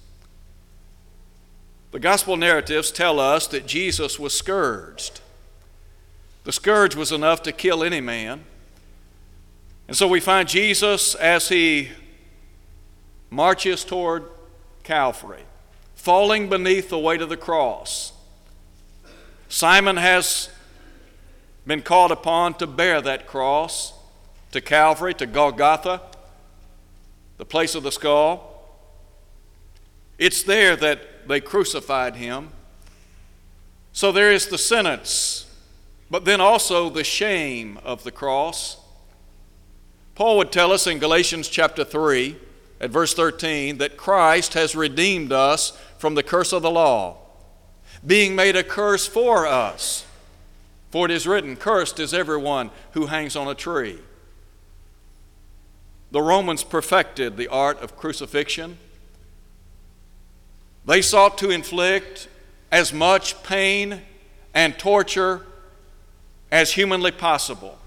The 1.90 2.00
gospel 2.00 2.36
narratives 2.36 2.90
tell 2.90 3.20
us 3.20 3.46
that 3.48 3.66
Jesus 3.66 4.18
was 4.18 4.36
scourged. 4.36 5.20
The 6.44 6.52
scourge 6.52 6.96
was 6.96 7.12
enough 7.12 7.42
to 7.42 7.52
kill 7.52 7.84
any 7.84 8.00
man. 8.00 8.44
And 9.86 9.96
so 9.96 10.08
we 10.08 10.20
find 10.20 10.48
Jesus 10.48 11.14
as 11.14 11.48
he 11.48 11.90
marches 13.30 13.84
toward 13.84 14.24
Calvary, 14.82 15.44
falling 15.94 16.48
beneath 16.48 16.88
the 16.88 16.98
weight 16.98 17.22
of 17.22 17.28
the 17.28 17.36
cross. 17.36 18.12
Simon 19.48 19.96
has 19.96 20.50
been 21.66 21.80
called 21.80 22.12
upon 22.12 22.54
to 22.54 22.66
bear 22.66 23.00
that 23.00 23.26
cross 23.26 23.92
to 24.52 24.60
Calvary, 24.60 25.14
to 25.14 25.26
Golgotha, 25.26 26.00
the 27.38 27.44
place 27.44 27.74
of 27.74 27.82
the 27.82 27.92
skull. 27.92 28.50
It's 30.18 30.42
there 30.42 30.76
that 30.76 31.26
they 31.28 31.40
crucified 31.40 32.16
him. 32.16 32.50
So 33.92 34.12
there 34.12 34.32
is 34.32 34.48
the 34.48 34.58
sentence, 34.58 35.50
but 36.10 36.24
then 36.24 36.40
also 36.40 36.90
the 36.90 37.04
shame 37.04 37.78
of 37.84 38.04
the 38.04 38.12
cross. 38.12 38.78
Paul 40.14 40.36
would 40.38 40.52
tell 40.52 40.72
us 40.72 40.86
in 40.86 40.98
Galatians 40.98 41.48
chapter 41.48 41.84
3, 41.84 42.36
at 42.80 42.90
verse 42.90 43.14
13, 43.14 43.78
that 43.78 43.96
Christ 43.96 44.54
has 44.54 44.76
redeemed 44.76 45.32
us 45.32 45.78
from 45.98 46.14
the 46.14 46.22
curse 46.22 46.52
of 46.52 46.62
the 46.62 46.70
law, 46.70 47.18
being 48.06 48.36
made 48.36 48.56
a 48.56 48.62
curse 48.62 49.06
for 49.06 49.46
us. 49.46 50.04
For 50.90 51.06
it 51.06 51.10
is 51.10 51.26
written, 51.26 51.56
Cursed 51.56 51.98
is 51.98 52.14
everyone 52.14 52.70
who 52.92 53.06
hangs 53.06 53.34
on 53.34 53.48
a 53.48 53.54
tree. 53.54 53.98
The 56.14 56.22
Romans 56.22 56.62
perfected 56.62 57.36
the 57.36 57.48
art 57.48 57.82
of 57.82 57.96
crucifixion. 57.96 58.78
They 60.86 61.02
sought 61.02 61.36
to 61.38 61.50
inflict 61.50 62.28
as 62.70 62.92
much 62.92 63.42
pain 63.42 64.00
and 64.54 64.78
torture 64.78 65.44
as 66.52 66.74
humanly 66.74 67.10
possible. 67.10 67.80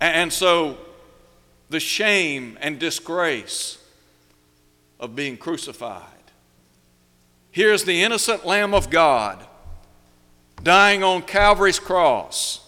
And 0.00 0.32
so, 0.32 0.78
the 1.68 1.78
shame 1.78 2.56
and 2.62 2.78
disgrace 2.78 3.76
of 4.98 5.14
being 5.14 5.36
crucified. 5.36 6.06
Here's 7.50 7.84
the 7.84 8.02
innocent 8.02 8.46
Lamb 8.46 8.72
of 8.72 8.88
God 8.88 9.46
dying 10.62 11.04
on 11.04 11.20
Calvary's 11.20 11.78
cross 11.78 12.66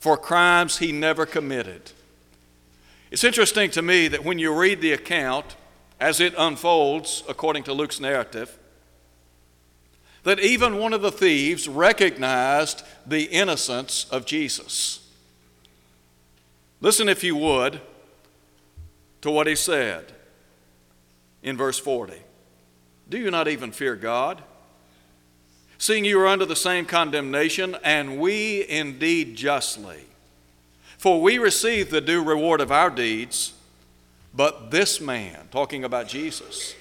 for 0.00 0.16
crimes 0.16 0.78
he 0.78 0.92
never 0.92 1.26
committed. 1.26 1.92
It's 3.10 3.24
interesting 3.24 3.70
to 3.70 3.82
me 3.82 4.08
that 4.08 4.24
when 4.24 4.38
you 4.38 4.52
read 4.52 4.80
the 4.80 4.92
account 4.92 5.56
as 5.98 6.20
it 6.20 6.34
unfolds 6.36 7.22
according 7.28 7.64
to 7.64 7.72
Luke's 7.72 8.00
narrative, 8.00 8.58
that 10.24 10.40
even 10.40 10.78
one 10.78 10.92
of 10.92 11.00
the 11.00 11.12
thieves 11.12 11.68
recognized 11.68 12.82
the 13.06 13.24
innocence 13.24 14.06
of 14.10 14.26
Jesus. 14.26 15.00
Listen, 16.80 17.08
if 17.08 17.24
you 17.24 17.34
would, 17.34 17.80
to 19.22 19.30
what 19.30 19.46
he 19.46 19.56
said 19.56 20.12
in 21.42 21.56
verse 21.56 21.78
40. 21.78 22.14
Do 23.08 23.18
you 23.18 23.30
not 23.30 23.48
even 23.48 23.72
fear 23.72 23.96
God? 23.96 24.42
Seeing 25.78 26.04
you 26.04 26.20
are 26.20 26.26
under 26.26 26.44
the 26.44 26.56
same 26.56 26.84
condemnation, 26.84 27.76
and 27.82 28.18
we 28.18 28.68
indeed 28.68 29.36
justly. 29.36 30.04
For 30.98 31.22
we 31.22 31.38
receive 31.38 31.90
the 31.90 32.00
due 32.00 32.22
reward 32.22 32.60
of 32.60 32.72
our 32.72 32.90
deeds, 32.90 33.54
but 34.34 34.70
this 34.70 35.00
man, 35.00 35.48
talking 35.50 35.84
about 35.84 36.08
Jesus, 36.08 36.74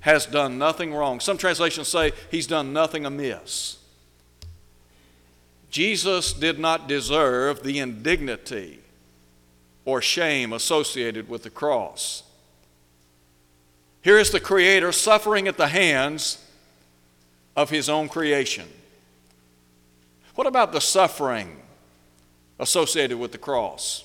has 0.00 0.26
done 0.26 0.58
nothing 0.58 0.92
wrong. 0.92 1.20
Some 1.20 1.38
translations 1.38 1.88
say 1.88 2.12
he's 2.30 2.46
done 2.46 2.72
nothing 2.72 3.06
amiss. 3.06 3.78
Jesus 5.70 6.32
did 6.32 6.58
not 6.58 6.88
deserve 6.88 7.62
the 7.62 7.78
indignity 7.78 8.80
or 9.84 10.02
shame 10.02 10.52
associated 10.52 11.28
with 11.28 11.44
the 11.44 11.50
cross. 11.50 12.24
Here 14.02 14.18
is 14.18 14.30
the 14.30 14.40
Creator 14.40 14.92
suffering 14.92 15.46
at 15.46 15.56
the 15.56 15.68
hands 15.68 16.44
of 17.56 17.70
His 17.70 17.88
own 17.88 18.08
creation. 18.08 18.66
What 20.34 20.46
about 20.46 20.72
the 20.72 20.80
suffering 20.80 21.59
associated 22.60 23.18
with 23.18 23.32
the 23.32 23.38
cross? 23.38 24.04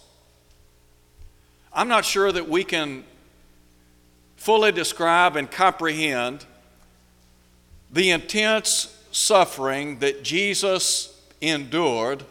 I'm 1.72 1.90
not 1.90 2.06
sure 2.06 2.32
that 2.32 2.50
we 2.50 2.64
can 2.64 3.04
fully 4.38 4.72
describe 4.72 5.36
and 5.36 5.52
comprehend 5.52 6.46
the 7.92 8.10
intense 8.12 8.98
suffering 9.12 10.00
that 10.00 10.24
Jesus 10.24 11.22
endured 11.42 12.24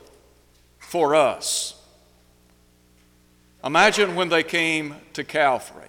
for 0.79 1.15
us. 1.15 1.75
Imagine 3.63 4.15
when 4.15 4.29
they 4.29 4.43
came 4.43 4.97
to 5.13 5.25
Calvary 5.25 5.89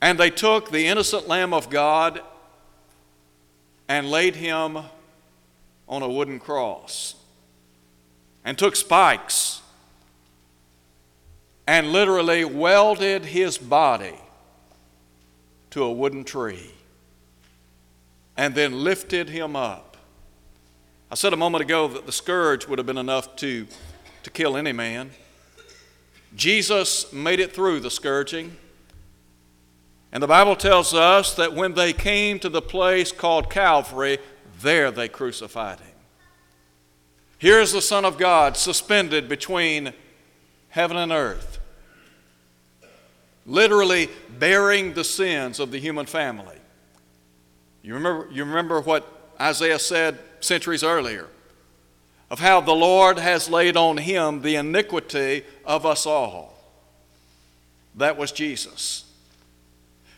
and 0.00 0.18
they 0.18 0.30
took 0.30 0.70
the 0.70 0.86
innocent 0.86 1.28
Lamb 1.28 1.52
of 1.52 1.68
God 1.68 2.20
and 3.88 4.10
laid 4.10 4.36
him 4.36 4.78
on 5.88 6.02
a 6.02 6.08
wooden 6.08 6.38
cross 6.38 7.16
and 8.44 8.56
took 8.56 8.76
spikes 8.76 9.60
and 11.66 11.92
literally 11.92 12.44
welded 12.44 13.26
his 13.26 13.58
body 13.58 14.18
to 15.70 15.84
a 15.84 15.92
wooden 15.92 16.24
tree 16.24 16.70
and 18.36 18.54
then 18.54 18.82
lifted 18.82 19.28
him 19.28 19.54
up. 19.54 19.96
I 21.10 21.14
said 21.14 21.32
a 21.32 21.36
moment 21.36 21.62
ago 21.62 21.88
that 21.88 22.06
the 22.06 22.12
scourge 22.12 22.66
would 22.66 22.78
have 22.78 22.86
been 22.86 22.98
enough 22.98 23.36
to, 23.36 23.66
to 24.22 24.30
kill 24.30 24.56
any 24.56 24.72
man. 24.72 25.10
Jesus 26.34 27.12
made 27.12 27.40
it 27.40 27.52
through 27.52 27.80
the 27.80 27.90
scourging. 27.90 28.56
And 30.12 30.22
the 30.22 30.28
Bible 30.28 30.56
tells 30.56 30.94
us 30.94 31.34
that 31.34 31.54
when 31.54 31.74
they 31.74 31.92
came 31.92 32.38
to 32.40 32.48
the 32.48 32.62
place 32.62 33.12
called 33.12 33.50
Calvary, 33.50 34.18
there 34.60 34.90
they 34.90 35.08
crucified 35.08 35.80
him. 35.80 35.89
Here's 37.40 37.72
the 37.72 37.80
Son 37.80 38.04
of 38.04 38.18
God 38.18 38.58
suspended 38.58 39.26
between 39.26 39.94
heaven 40.68 40.98
and 40.98 41.10
earth, 41.10 41.58
literally 43.46 44.10
bearing 44.38 44.92
the 44.92 45.04
sins 45.04 45.58
of 45.58 45.70
the 45.70 45.78
human 45.78 46.04
family. 46.04 46.58
You 47.82 47.94
remember, 47.94 48.28
you 48.30 48.44
remember 48.44 48.82
what 48.82 49.32
Isaiah 49.40 49.78
said 49.78 50.18
centuries 50.40 50.84
earlier 50.84 51.28
of 52.30 52.40
how 52.40 52.60
the 52.60 52.74
Lord 52.74 53.18
has 53.18 53.48
laid 53.48 53.74
on 53.74 53.96
him 53.96 54.42
the 54.42 54.56
iniquity 54.56 55.42
of 55.64 55.86
us 55.86 56.04
all. 56.04 56.62
That 57.94 58.18
was 58.18 58.32
Jesus. 58.32 59.10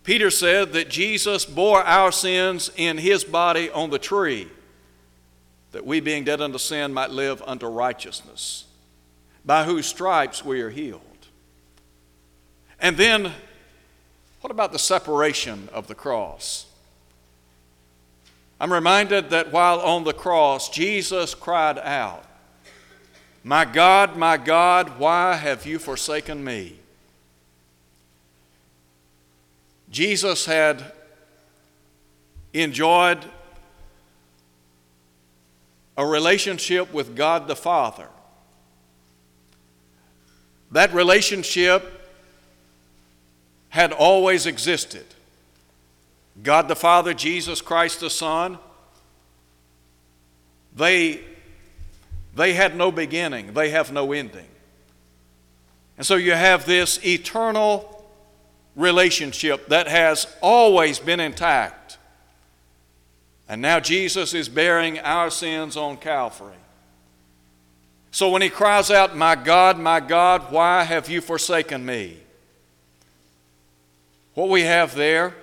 Peter 0.03 0.29
said 0.29 0.73
that 0.73 0.91
Jesus 0.91 1.45
bore 1.45 1.85
our 1.85 2.11
sins 2.11 2.69
in 2.75 2.99
his 2.99 3.23
body 3.23 3.71
on 3.71 3.91
the 3.91 4.01
tree, 4.01 4.49
that 5.73 5.85
we, 5.85 6.01
being 6.01 6.25
dead 6.25 6.41
unto 6.41 6.59
sin, 6.59 6.93
might 6.93 7.11
live 7.11 7.43
unto 7.47 7.67
righteousness, 7.67 8.67
by 9.45 9.65
whose 9.65 9.87
stripes 9.87 10.45
we 10.45 10.61
are 10.61 10.71
healed. 10.71 11.01
And 12.79 12.97
then, 12.97 13.33
what 14.41 14.51
about 14.51 14.73
the 14.73 14.79
separation 14.79 15.69
of 15.73 15.87
the 15.87 15.95
cross? 15.95 16.67
I'm 18.61 18.73
reminded 18.73 19.31
that 19.31 19.51
while 19.51 19.81
on 19.81 20.05
the 20.05 20.13
cross, 20.13 20.69
Jesus 20.69 21.35
cried 21.35 21.79
out, 21.79 22.25
My 23.43 23.65
God, 23.65 24.17
my 24.17 24.37
God, 24.37 24.99
why 24.99 25.35
have 25.35 25.67
you 25.67 25.79
forsaken 25.79 26.45
me? 26.45 26.79
Jesus 29.91 30.47
had 30.47 30.93
enjoyed 32.53 33.25
a 35.97 36.07
relationship 36.07 36.93
with 36.93 37.15
God 37.17 37.49
the 37.49 37.57
Father. 37.57 38.09
That 40.71 40.93
relationship 40.95 42.01
had 43.69 43.93
always 43.93 44.47
existed. 44.47 45.05
God 46.43 46.69
the 46.69 46.77
Father, 46.77 47.13
Jesus 47.13 47.61
Christ 47.61 48.01
the 48.01 48.11
Son, 48.11 48.59
they, 50.75 51.21
they 52.35 52.55
had 52.55 52.77
no 52.77 52.91
beginning, 52.91 53.53
they 53.53 53.71
have 53.71 53.93
no 53.93 54.13
ending. 54.13 54.49
And 55.99 56.07
so 56.07 56.17
you 56.17 56.33
have 56.33 56.65
this 56.65 57.05
eternal 57.05 58.05
relationship 58.77 59.69
that 59.69 59.89
has 59.89 60.27
always 60.41 60.99
been 60.99 61.21
intact. 61.21 61.82
And 63.53 63.61
now 63.61 63.81
Jesus 63.81 64.33
is 64.33 64.49
bearing 64.49 64.99
our 65.01 65.29
sins 65.29 65.77
on 65.77 65.99
Calvary. 65.99 66.57
So 68.11 68.31
when 68.31 68.41
he 68.41 68.49
cries 68.49 68.91
out, 68.91 69.15
My 69.15 69.35
God, 69.35 69.79
my 69.79 70.01
God, 70.01 70.51
why 70.51 70.85
have 70.85 71.11
you 71.11 71.21
forsaken 71.21 71.85
me? 71.85 72.17
What 74.33 74.49
we 74.49 74.63
have 74.63 74.95
there 74.95 75.35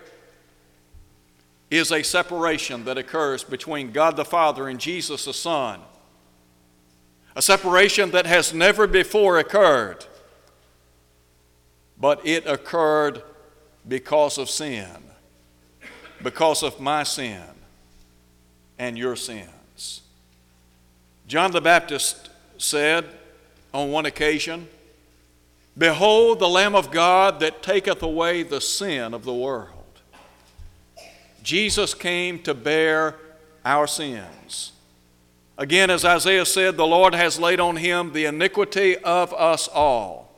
is 1.69 1.91
a 1.91 2.01
separation 2.01 2.83
that 2.85 2.97
occurs 2.97 3.43
between 3.43 3.91
God 3.91 4.15
the 4.15 4.25
Father 4.25 4.67
and 4.67 4.79
Jesus 4.79 5.25
the 5.25 5.33
Son. 5.33 5.79
A 7.35 7.43
separation 7.43 8.09
that 8.09 8.25
has 8.25 8.55
never 8.55 8.87
before 8.87 9.37
occurred. 9.37 10.03
but 11.95 12.25
it 12.25 12.47
occurred 12.47 13.21
because 13.87 14.39
of 14.39 14.49
sin, 14.49 14.97
because 16.23 16.63
of 16.63 16.79
my 16.79 17.03
sin 17.03 17.43
and 18.79 18.98
your 18.98 19.15
sins. 19.15 20.01
John 21.27 21.51
the 21.51 21.62
Baptist 21.62 22.29
said 22.57 23.05
on 23.74 23.91
one 23.91 24.07
occasion, 24.07 24.67
Behold 25.77 26.39
the 26.39 26.50
Lamb 26.50 26.75
of 26.75 26.89
God 26.89 27.39
that 27.41 27.62
taketh 27.62 28.01
away 28.01 28.41
the 28.41 28.59
sin 28.59 29.13
of 29.13 29.24
the 29.25 29.33
world. 29.33 29.75
Jesus 31.43 31.93
came 31.93 32.41
to 32.43 32.53
bear 32.53 33.15
our 33.63 33.86
sins. 33.86 34.71
Again, 35.57 35.89
as 35.89 36.05
Isaiah 36.05 36.45
said, 36.45 36.77
the 36.77 36.88
Lord 36.88 37.13
has 37.13 37.39
laid 37.39 37.59
on 37.59 37.75
him 37.75 38.13
the 38.13 38.25
iniquity 38.25 38.98
of 38.98 39.33
us 39.33 39.67
all. 39.67 40.33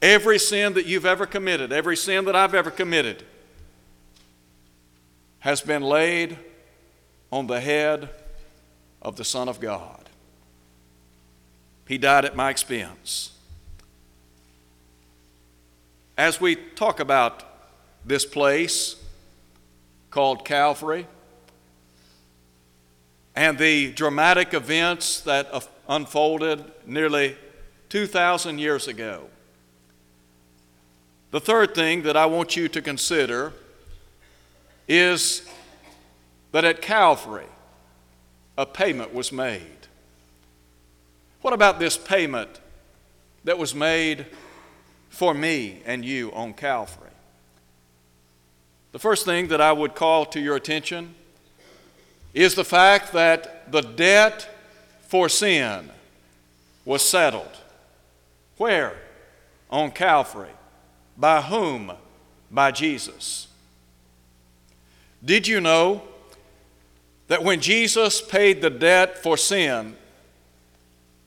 Every 0.00 0.38
sin 0.38 0.74
that 0.74 0.86
you've 0.86 1.06
ever 1.06 1.26
committed, 1.26 1.72
every 1.72 1.96
sin 1.96 2.24
that 2.24 2.34
I've 2.34 2.54
ever 2.54 2.70
committed, 2.70 3.22
has 5.40 5.60
been 5.60 5.82
laid 5.82 6.38
on 7.34 7.48
the 7.48 7.60
head 7.60 8.08
of 9.02 9.16
the 9.16 9.24
Son 9.24 9.48
of 9.48 9.58
God. 9.58 10.08
He 11.88 11.98
died 11.98 12.24
at 12.24 12.36
my 12.36 12.48
expense. 12.48 13.32
As 16.16 16.40
we 16.40 16.54
talk 16.54 17.00
about 17.00 17.42
this 18.04 18.24
place 18.24 18.94
called 20.12 20.44
Calvary 20.44 21.08
and 23.34 23.58
the 23.58 23.90
dramatic 23.90 24.54
events 24.54 25.20
that 25.22 25.50
unfolded 25.88 26.64
nearly 26.86 27.36
2,000 27.88 28.60
years 28.60 28.86
ago, 28.86 29.24
the 31.32 31.40
third 31.40 31.74
thing 31.74 32.02
that 32.02 32.16
I 32.16 32.26
want 32.26 32.54
you 32.54 32.68
to 32.68 32.80
consider 32.80 33.52
is 34.86 35.44
that 36.54 36.64
at 36.64 36.80
Calvary, 36.80 37.48
a 38.56 38.64
payment 38.64 39.12
was 39.12 39.32
made. 39.32 39.88
What 41.42 41.52
about 41.52 41.80
this 41.80 41.98
payment 41.98 42.60
that 43.42 43.58
was 43.58 43.74
made 43.74 44.26
for 45.08 45.34
me 45.34 45.82
and 45.84 46.04
you 46.04 46.30
on 46.30 46.54
Calvary? 46.54 47.10
The 48.92 49.00
first 49.00 49.24
thing 49.24 49.48
that 49.48 49.60
I 49.60 49.72
would 49.72 49.96
call 49.96 50.26
to 50.26 50.38
your 50.38 50.54
attention 50.54 51.16
is 52.34 52.54
the 52.54 52.64
fact 52.64 53.12
that 53.14 53.72
the 53.72 53.80
debt 53.80 54.48
for 55.08 55.28
sin 55.28 55.90
was 56.84 57.02
settled. 57.02 57.50
Where? 58.58 58.94
On 59.70 59.90
Calvary. 59.90 60.54
By 61.18 61.42
whom? 61.42 61.90
By 62.48 62.70
Jesus. 62.70 63.48
Did 65.24 65.48
you 65.48 65.60
know 65.60 66.13
that 67.28 67.42
when 67.42 67.60
Jesus 67.60 68.20
paid 68.20 68.60
the 68.60 68.70
debt 68.70 69.18
for 69.18 69.36
sin, 69.36 69.96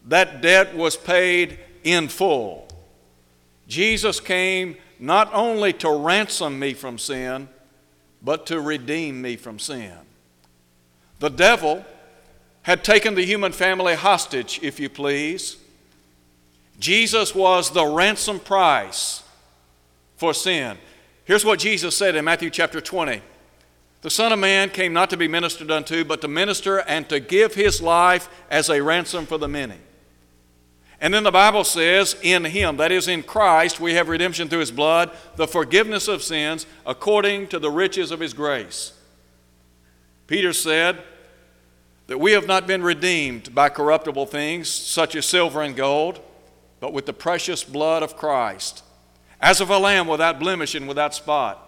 that 0.06 0.42
debt 0.42 0.76
was 0.76 0.96
paid 0.96 1.60
in 1.84 2.08
full? 2.08 2.68
Jesus 3.68 4.20
came 4.20 4.78
not 5.00 5.34
only 5.34 5.74
to 5.74 5.92
ransom 5.92 6.58
me 6.60 6.74
from 6.74 6.98
sin, 6.98 7.50
but 8.22 8.46
to 8.48 8.60
redeem 8.60 9.22
me 9.22 9.36
from 9.36 9.60
sin. 9.60 9.94
The 11.20 11.30
devil 11.30 11.86
had 12.64 12.84
taken 12.84 13.16
the 13.16 13.26
human 13.26 13.52
family 13.52 13.96
hostage, 13.96 14.60
if 14.62 14.80
you 14.80 14.90
please. 14.90 15.58
Jesus 16.80 17.34
was 17.34 17.72
the 17.72 17.86
ransom 17.86 18.40
price 18.40 19.24
for 20.18 20.34
sin. 20.34 20.78
Here's 21.26 21.46
what 21.46 21.60
Jesus 21.60 21.98
said 21.98 22.16
in 22.16 22.26
Matthew 22.26 22.50
chapter 22.50 22.82
20 22.82 23.22
The 24.02 24.10
Son 24.10 24.32
of 24.32 24.40
Man 24.40 24.70
came 24.70 24.94
not 24.94 25.10
to 25.10 25.18
be 25.18 25.28
ministered 25.28 25.72
unto, 25.72 26.04
but 26.04 26.22
to 26.22 26.28
minister 26.28 26.80
and 26.80 27.08
to 27.10 27.20
give 27.20 27.56
his 27.56 27.82
life 27.82 28.30
as 28.50 28.70
a 28.70 28.82
ransom 28.82 29.26
for 29.26 29.38
the 29.38 29.48
many. 29.48 29.78
And 31.00 31.14
then 31.14 31.24
the 31.24 31.32
Bible 31.32 31.64
says, 31.64 32.16
in 32.22 32.46
him, 32.46 32.78
that 32.78 32.92
is 32.92 33.08
in 33.08 33.22
Christ, 33.24 33.80
we 33.80 33.94
have 33.94 34.10
redemption 34.10 34.50
through 34.50 34.60
his 34.60 34.72
blood, 34.72 35.12
the 35.36 35.48
forgiveness 35.48 36.08
of 36.08 36.24
sins 36.24 36.66
according 36.86 37.48
to 37.48 37.60
the 37.60 37.70
riches 37.70 38.12
of 38.12 38.20
his 38.20 38.34
grace. 38.34 38.94
Peter 40.26 40.54
said 40.54 41.02
that 42.08 42.20
we 42.20 42.32
have 42.32 42.48
not 42.48 42.66
been 42.66 42.82
redeemed 42.82 43.54
by 43.54 43.70
corruptible 43.70 44.26
things 44.26 44.70
such 44.70 45.16
as 45.16 45.26
silver 45.26 45.62
and 45.62 45.76
gold, 45.76 46.20
but 46.80 46.94
with 46.94 47.06
the 47.06 47.14
precious 47.14 47.64
blood 47.64 48.04
of 48.04 48.18
Christ 48.18 48.84
as 49.40 49.62
of 49.62 49.70
a 49.70 49.78
lamb 49.78 50.08
without 50.08 50.40
blemish 50.40 50.76
and 50.76 50.88
without 50.88 51.14
spot. 51.14 51.64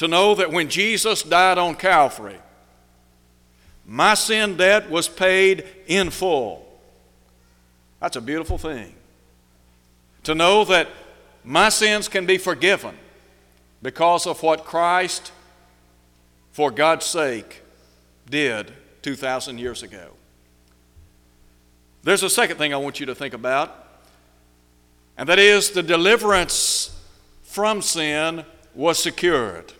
To 0.00 0.08
know 0.08 0.34
that 0.36 0.50
when 0.50 0.70
Jesus 0.70 1.22
died 1.22 1.58
on 1.58 1.74
Calvary, 1.74 2.38
my 3.84 4.14
sin 4.14 4.56
debt 4.56 4.88
was 4.88 5.06
paid 5.06 5.66
in 5.86 6.08
full. 6.08 6.66
That's 8.00 8.16
a 8.16 8.22
beautiful 8.22 8.56
thing. 8.56 8.94
To 10.22 10.34
know 10.34 10.64
that 10.64 10.88
my 11.44 11.68
sins 11.68 12.08
can 12.08 12.24
be 12.24 12.38
forgiven 12.38 12.96
because 13.82 14.26
of 14.26 14.42
what 14.42 14.64
Christ, 14.64 15.32
for 16.50 16.70
God's 16.70 17.04
sake, 17.04 17.60
did 18.30 18.72
2,000 19.02 19.58
years 19.58 19.82
ago. 19.82 20.12
There's 22.04 22.22
a 22.22 22.30
second 22.30 22.56
thing 22.56 22.72
I 22.72 22.78
want 22.78 23.00
you 23.00 23.04
to 23.04 23.14
think 23.14 23.34
about 23.34 24.00
and 25.18 25.28
that 25.28 25.38
is 25.38 25.72
the 25.72 25.82
deliverance 25.82 26.98
from 27.42 27.82
sin 27.82 28.46
was 28.74 28.98
secured. 28.98 29.74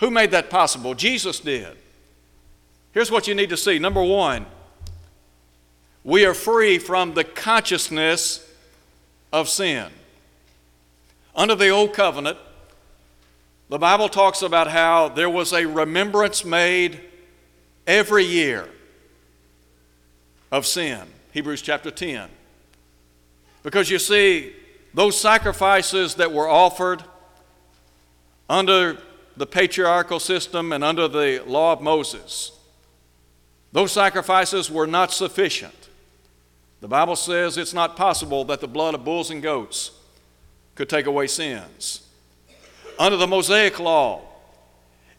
Who 0.00 0.10
made 0.10 0.30
that 0.32 0.50
possible? 0.50 0.94
Jesus 0.94 1.40
did. 1.40 1.76
Here's 2.92 3.10
what 3.10 3.26
you 3.26 3.34
need 3.34 3.50
to 3.50 3.56
see. 3.56 3.78
Number 3.78 4.02
one, 4.02 4.46
we 6.04 6.24
are 6.24 6.34
free 6.34 6.78
from 6.78 7.14
the 7.14 7.24
consciousness 7.24 8.48
of 9.32 9.48
sin. 9.48 9.88
Under 11.34 11.54
the 11.54 11.68
Old 11.68 11.92
Covenant, 11.92 12.38
the 13.68 13.78
Bible 13.78 14.08
talks 14.08 14.42
about 14.42 14.68
how 14.68 15.08
there 15.08 15.28
was 15.28 15.52
a 15.52 15.66
remembrance 15.66 16.44
made 16.44 17.00
every 17.86 18.24
year 18.24 18.68
of 20.52 20.64
sin. 20.64 21.00
Hebrews 21.32 21.62
chapter 21.62 21.90
10. 21.90 22.28
Because 23.62 23.90
you 23.90 23.98
see, 23.98 24.54
those 24.94 25.20
sacrifices 25.20 26.14
that 26.14 26.32
were 26.32 26.48
offered 26.48 27.02
under 28.48 28.98
the 29.36 29.46
patriarchal 29.46 30.18
system 30.18 30.72
and 30.72 30.82
under 30.82 31.08
the 31.08 31.42
law 31.46 31.72
of 31.72 31.80
Moses, 31.80 32.52
those 33.72 33.92
sacrifices 33.92 34.70
were 34.70 34.86
not 34.86 35.12
sufficient. 35.12 35.88
The 36.80 36.88
Bible 36.88 37.16
says 37.16 37.58
it's 37.58 37.74
not 37.74 37.96
possible 37.96 38.44
that 38.44 38.60
the 38.60 38.68
blood 38.68 38.94
of 38.94 39.04
bulls 39.04 39.30
and 39.30 39.42
goats 39.42 39.90
could 40.74 40.88
take 40.88 41.06
away 41.06 41.26
sins. 41.26 42.06
Under 42.98 43.16
the 43.16 43.26
Mosaic 43.26 43.78
law, 43.78 44.22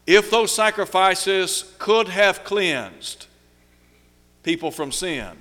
if 0.06 0.30
those 0.30 0.52
sacrifices 0.52 1.74
could 1.78 2.08
have 2.08 2.42
cleansed 2.42 3.26
people 4.42 4.70
from 4.70 4.90
sin, 4.90 5.36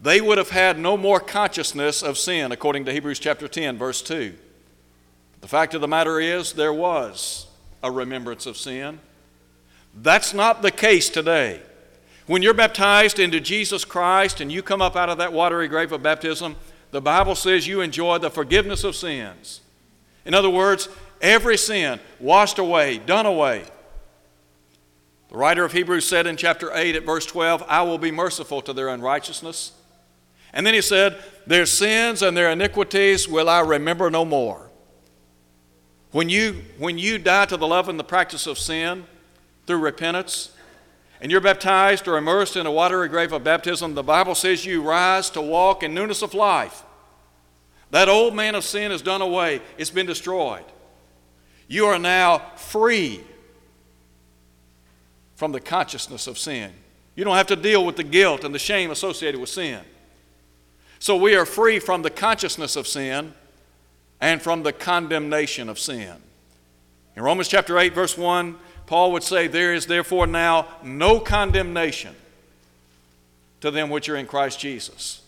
they 0.00 0.20
would 0.20 0.38
have 0.38 0.50
had 0.50 0.78
no 0.78 0.96
more 0.96 1.20
consciousness 1.20 2.02
of 2.02 2.18
sin, 2.18 2.52
according 2.52 2.84
to 2.84 2.92
Hebrews 2.92 3.18
chapter 3.18 3.48
10, 3.48 3.78
verse 3.78 4.02
2. 4.02 4.34
The 5.40 5.48
fact 5.48 5.74
of 5.74 5.80
the 5.80 5.88
matter 5.88 6.20
is, 6.20 6.52
there 6.52 6.72
was 6.72 7.45
a 7.82 7.90
remembrance 7.90 8.46
of 8.46 8.56
sin. 8.56 9.00
That's 9.94 10.34
not 10.34 10.62
the 10.62 10.70
case 10.70 11.08
today. 11.08 11.60
When 12.26 12.42
you're 12.42 12.54
baptized 12.54 13.18
into 13.18 13.40
Jesus 13.40 13.84
Christ 13.84 14.40
and 14.40 14.50
you 14.50 14.62
come 14.62 14.82
up 14.82 14.96
out 14.96 15.08
of 15.08 15.18
that 15.18 15.32
watery 15.32 15.68
grave 15.68 15.92
of 15.92 16.02
baptism, 16.02 16.56
the 16.90 17.00
Bible 17.00 17.34
says 17.34 17.66
you 17.66 17.80
enjoy 17.80 18.18
the 18.18 18.30
forgiveness 18.30 18.84
of 18.84 18.96
sins. 18.96 19.60
In 20.24 20.34
other 20.34 20.50
words, 20.50 20.88
every 21.20 21.56
sin 21.56 22.00
washed 22.18 22.58
away, 22.58 22.98
done 22.98 23.26
away. 23.26 23.64
The 25.28 25.36
writer 25.36 25.64
of 25.64 25.72
Hebrews 25.72 26.06
said 26.06 26.26
in 26.26 26.36
chapter 26.36 26.70
8 26.72 26.96
at 26.96 27.04
verse 27.04 27.26
12, 27.26 27.64
I 27.68 27.82
will 27.82 27.98
be 27.98 28.10
merciful 28.10 28.60
to 28.62 28.72
their 28.72 28.88
unrighteousness 28.88 29.72
and 30.56 30.66
then 30.66 30.72
he 30.72 30.80
said, 30.80 31.22
Their 31.46 31.66
sins 31.66 32.22
and 32.22 32.34
their 32.34 32.50
iniquities 32.50 33.28
will 33.28 33.48
I 33.48 33.60
remember 33.60 34.10
no 34.10 34.24
more. 34.24 34.65
When 36.16 36.30
you, 36.30 36.62
when 36.78 36.96
you 36.96 37.18
die 37.18 37.44
to 37.44 37.58
the 37.58 37.66
love 37.66 37.90
and 37.90 38.00
the 38.00 38.04
practice 38.04 38.46
of 38.46 38.58
sin 38.58 39.04
through 39.66 39.80
repentance, 39.80 40.50
and 41.20 41.30
you're 41.30 41.42
baptized 41.42 42.08
or 42.08 42.16
immersed 42.16 42.56
in 42.56 42.64
a 42.64 42.72
watery 42.72 43.10
grave 43.10 43.34
of 43.34 43.44
baptism, 43.44 43.94
the 43.94 44.02
Bible 44.02 44.34
says 44.34 44.64
you 44.64 44.80
rise 44.80 45.28
to 45.28 45.42
walk 45.42 45.82
in 45.82 45.92
newness 45.92 46.22
of 46.22 46.32
life. 46.32 46.84
That 47.90 48.08
old 48.08 48.34
man 48.34 48.54
of 48.54 48.64
sin 48.64 48.92
is 48.92 49.02
done 49.02 49.20
away, 49.20 49.60
it's 49.76 49.90
been 49.90 50.06
destroyed. 50.06 50.64
You 51.68 51.84
are 51.84 51.98
now 51.98 52.38
free 52.56 53.20
from 55.34 55.52
the 55.52 55.60
consciousness 55.60 56.26
of 56.26 56.38
sin. 56.38 56.72
You 57.14 57.24
don't 57.24 57.36
have 57.36 57.48
to 57.48 57.56
deal 57.56 57.84
with 57.84 57.96
the 57.96 58.04
guilt 58.04 58.42
and 58.42 58.54
the 58.54 58.58
shame 58.58 58.90
associated 58.90 59.38
with 59.38 59.50
sin. 59.50 59.82
So 60.98 61.14
we 61.14 61.36
are 61.36 61.44
free 61.44 61.78
from 61.78 62.00
the 62.00 62.08
consciousness 62.08 62.74
of 62.74 62.86
sin, 62.86 63.34
and 64.20 64.40
from 64.40 64.62
the 64.62 64.72
condemnation 64.72 65.68
of 65.68 65.78
sin. 65.78 66.14
In 67.16 67.22
Romans 67.22 67.48
chapter 67.48 67.78
8, 67.78 67.94
verse 67.94 68.16
1, 68.16 68.56
Paul 68.86 69.12
would 69.12 69.22
say, 69.22 69.46
There 69.46 69.74
is 69.74 69.86
therefore 69.86 70.26
now 70.26 70.66
no 70.82 71.18
condemnation 71.20 72.14
to 73.60 73.70
them 73.70 73.90
which 73.90 74.08
are 74.08 74.16
in 74.16 74.26
Christ 74.26 74.60
Jesus. 74.60 75.22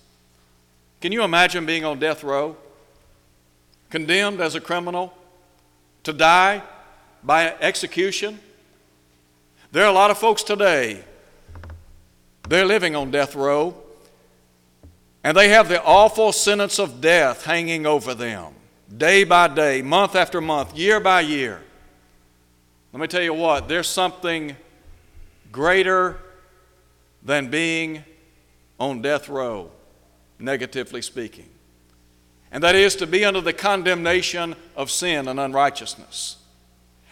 Can 1.01 1.13
you 1.13 1.23
imagine 1.23 1.67
being 1.67 1.85
on 1.85 1.99
death 1.99 2.23
row, 2.23 2.57
condemned 3.91 4.41
as 4.41 4.55
a 4.55 4.61
criminal, 4.61 5.17
to 6.05 6.13
die 6.13 6.63
by 7.23 7.55
execution? 7.61 8.39
There 9.73 9.85
are 9.85 9.91
a 9.91 9.95
lot 9.95 10.11
of 10.11 10.19
folks 10.19 10.43
today, 10.43 11.05
they're 12.49 12.65
living 12.65 12.97
on 12.97 13.11
death 13.11 13.35
row, 13.35 13.75
and 15.23 15.37
they 15.37 15.51
have 15.51 15.69
the 15.69 15.83
awful 15.83 16.33
sentence 16.33 16.79
of 16.79 17.01
death 17.01 17.45
hanging 17.45 17.85
over 17.87 18.15
them 18.15 18.55
day 18.97 19.25
by 19.25 19.49
day, 19.49 19.83
month 19.83 20.15
after 20.15 20.41
month, 20.41 20.77
year 20.77 21.01
by 21.01 21.21
year. 21.21 21.61
Let 22.93 23.01
me 23.01 23.07
tell 23.07 23.23
you 23.23 23.35
what, 23.35 23.69
there's 23.69 23.87
something 23.87 24.57
greater 25.53 26.17
than 27.23 27.51
being 27.51 28.05
on 28.81 29.03
death 29.03 29.29
row, 29.29 29.71
negatively 30.39 31.03
speaking. 31.03 31.49
And 32.51 32.65
that 32.65 32.75
is 32.75 32.97
to 32.97 33.07
be 33.07 33.25
under 33.25 33.43
the 33.43 33.53
condemnation 33.53 34.57
of 34.75 34.91
sin 34.91 35.29
and 35.29 35.39
unrighteousness. 35.39 36.37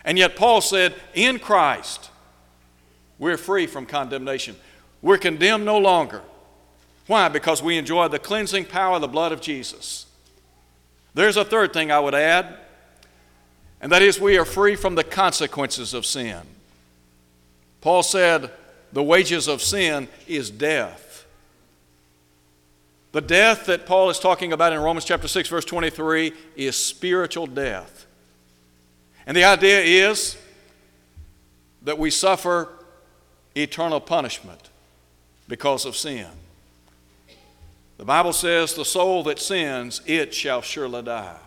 And 0.04 0.16
yet, 0.16 0.36
Paul 0.36 0.60
said, 0.60 0.94
in 1.14 1.38
Christ, 1.38 2.10
we're 3.18 3.36
free 3.36 3.66
from 3.66 3.84
condemnation. 3.84 4.56
We're 5.02 5.18
condemned 5.18 5.64
no 5.64 5.78
longer. 5.78 6.22
Why? 7.06 7.28
Because 7.28 7.62
we 7.62 7.76
enjoy 7.76 8.08
the 8.08 8.18
cleansing 8.18 8.66
power 8.66 8.94
of 8.94 9.00
the 9.00 9.08
blood 9.08 9.32
of 9.32 9.40
Jesus. 9.40 10.06
There's 11.16 11.38
a 11.38 11.46
third 11.46 11.72
thing 11.72 11.90
I 11.90 11.98
would 11.98 12.14
add, 12.14 12.58
and 13.80 13.90
that 13.90 14.02
is 14.02 14.20
we 14.20 14.36
are 14.36 14.44
free 14.44 14.76
from 14.76 14.96
the 14.96 15.02
consequences 15.02 15.94
of 15.94 16.04
sin. 16.04 16.42
Paul 17.80 18.02
said, 18.02 18.50
the 18.92 19.02
wages 19.02 19.48
of 19.48 19.62
sin 19.62 20.08
is 20.28 20.50
death. 20.50 21.24
The 23.12 23.22
death 23.22 23.64
that 23.64 23.86
Paul 23.86 24.10
is 24.10 24.18
talking 24.18 24.52
about 24.52 24.74
in 24.74 24.78
Romans 24.78 25.06
chapter 25.06 25.26
6 25.26 25.48
verse 25.48 25.64
23 25.64 26.34
is 26.54 26.76
spiritual 26.76 27.46
death. 27.46 28.04
And 29.26 29.34
the 29.34 29.44
idea 29.44 29.80
is 29.80 30.36
that 31.80 31.98
we 31.98 32.10
suffer 32.10 32.68
eternal 33.54 34.00
punishment 34.00 34.68
because 35.48 35.86
of 35.86 35.96
sin. 35.96 36.28
The 37.98 38.04
Bible 38.04 38.32
says, 38.32 38.74
The 38.74 38.84
soul 38.84 39.22
that 39.24 39.38
sins, 39.38 40.02
it 40.06 40.34
shall 40.34 40.62
surely 40.62 41.02
die. 41.02 41.38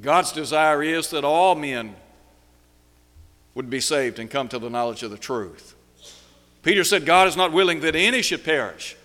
God's 0.00 0.32
desire 0.32 0.82
is 0.82 1.10
that 1.10 1.24
all 1.24 1.54
men 1.54 1.94
would 3.54 3.70
be 3.70 3.80
saved 3.80 4.18
and 4.18 4.30
come 4.30 4.48
to 4.48 4.58
the 4.58 4.68
knowledge 4.68 5.02
of 5.02 5.10
the 5.10 5.16
truth. 5.16 5.74
Peter 6.62 6.82
said, 6.82 7.06
God 7.06 7.28
is 7.28 7.36
not 7.36 7.52
willing 7.52 7.80
that 7.80 7.94
any 7.94 8.22
should 8.22 8.42
perish, 8.42 8.96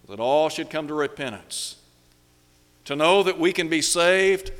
but 0.00 0.16
that 0.16 0.22
all 0.22 0.48
should 0.48 0.70
come 0.70 0.88
to 0.88 0.94
repentance. 0.94 1.76
To 2.86 2.96
know 2.96 3.22
that 3.22 3.38
we 3.38 3.52
can 3.52 3.68
be 3.68 3.82
saved 3.82 4.50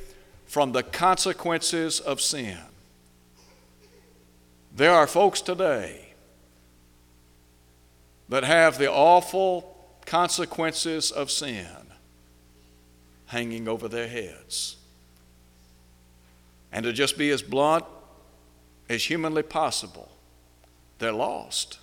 from 0.47 0.73
the 0.73 0.83
consequences 0.83 1.99
of 1.99 2.21
sin. 2.21 2.59
There 4.75 4.93
are 4.93 5.07
folks 5.07 5.41
today 5.41 6.13
that 8.29 8.45
have 8.45 8.79
the 8.79 8.91
awful 8.91 9.76
consequences 10.07 11.11
of 11.11 11.31
sin 11.31 11.67
hanging 13.27 13.69
over 13.69 13.89
their 13.89 14.09
heads. 14.09 14.77
And 16.73 16.85
to 16.85 16.93
just 16.93 17.19
be 17.19 17.31
as 17.31 17.43
blunt 17.43 17.85
as 18.89 19.05
humanly 19.05 19.43
possible, 19.43 20.09
they're 20.99 21.13
lost. 21.13 21.79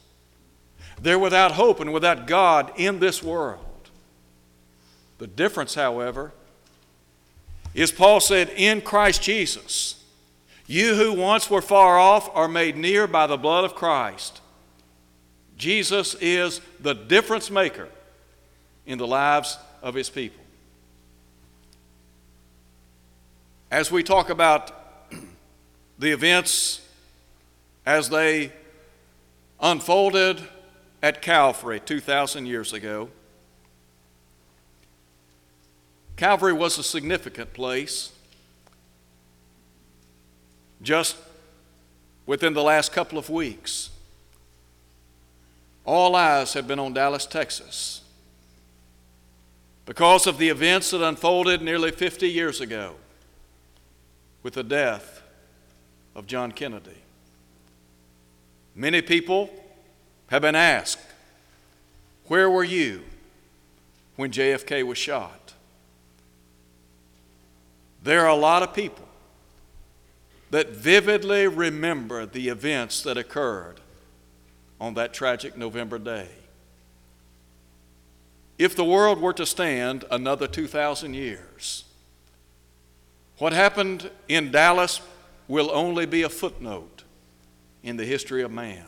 They're 1.01 1.19
without 1.19 1.51
hope 1.51 1.79
and 1.79 1.91
without 1.91 2.27
God 2.27 2.71
in 2.77 2.99
this 2.99 3.21
world. 3.21 3.89
The 5.17 5.27
difference, 5.27 5.75
however, 5.75 6.31
is 7.73 7.91
Paul 7.91 8.19
said, 8.19 8.49
In 8.55 8.81
Christ 8.81 9.21
Jesus, 9.21 10.03
you 10.65 10.95
who 10.95 11.13
once 11.13 11.49
were 11.49 11.61
far 11.61 11.97
off 11.97 12.29
are 12.35 12.47
made 12.47 12.77
near 12.77 13.07
by 13.07 13.27
the 13.27 13.37
blood 13.37 13.65
of 13.65 13.75
Christ. 13.75 14.41
Jesus 15.57 16.15
is 16.15 16.61
the 16.79 16.93
difference 16.93 17.51
maker 17.51 17.89
in 18.85 18.97
the 18.97 19.07
lives 19.07 19.57
of 19.81 19.95
his 19.95 20.09
people. 20.09 20.43
As 23.71 23.91
we 23.91 24.03
talk 24.03 24.29
about 24.29 24.71
the 25.99 26.11
events 26.11 26.81
as 27.85 28.09
they 28.09 28.51
unfolded 29.59 30.41
at 31.01 31.21
Calvary 31.21 31.79
2,000 31.79 32.45
years 32.45 32.73
ago, 32.73 33.09
Calvary 36.15 36.53
was 36.53 36.77
a 36.77 36.83
significant 36.83 37.53
place. 37.53 38.11
Just 40.81 41.17
within 42.25 42.53
the 42.53 42.61
last 42.61 42.91
couple 42.91 43.17
of 43.17 43.29
weeks, 43.29 43.89
all 45.85 46.15
eyes 46.15 46.53
have 46.53 46.67
been 46.67 46.79
on 46.79 46.93
Dallas, 46.93 47.25
Texas 47.25 48.02
because 49.85 50.27
of 50.27 50.37
the 50.37 50.49
events 50.49 50.91
that 50.91 51.03
unfolded 51.03 51.61
nearly 51.61 51.91
50 51.91 52.29
years 52.29 52.61
ago 52.61 52.95
with 54.41 54.53
the 54.53 54.63
death 54.63 55.21
of 56.15 56.27
John 56.27 56.51
Kennedy. 56.51 56.97
Many 58.75 59.01
people 59.01 59.49
have 60.27 60.41
been 60.41 60.55
asked, 60.55 60.99
Where 62.27 62.49
were 62.49 62.63
you 62.63 63.03
when 64.15 64.31
JFK 64.31 64.83
was 64.85 64.97
shot? 64.97 65.53
There 68.03 68.21
are 68.21 68.29
a 68.29 68.35
lot 68.35 68.63
of 68.63 68.73
people 68.73 69.07
that 70.51 70.69
vividly 70.69 71.47
remember 71.47 72.25
the 72.25 72.49
events 72.49 73.01
that 73.03 73.17
occurred 73.17 73.79
on 74.79 74.93
that 74.95 75.13
tragic 75.13 75.57
November 75.57 75.97
day. 75.97 76.27
If 78.63 78.77
the 78.77 78.85
world 78.85 79.19
were 79.19 79.33
to 79.33 79.45
stand 79.45 80.05
another 80.09 80.47
2,000 80.47 81.13
years, 81.13 81.83
what 83.37 83.51
happened 83.51 84.09
in 84.29 84.51
Dallas 84.51 85.01
will 85.49 85.69
only 85.69 86.05
be 86.05 86.21
a 86.21 86.29
footnote 86.29 87.03
in 87.83 87.97
the 87.97 88.05
history 88.05 88.41
of 88.41 88.53
man. 88.53 88.85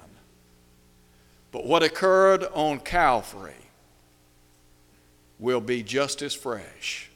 But 1.51 1.65
what 1.65 1.83
occurred 1.83 2.45
on 2.53 2.79
Calvary 2.79 3.67
will 5.39 5.59
be 5.59 5.83
just 5.83 6.21
as 6.21 6.33
fresh. 6.33 7.11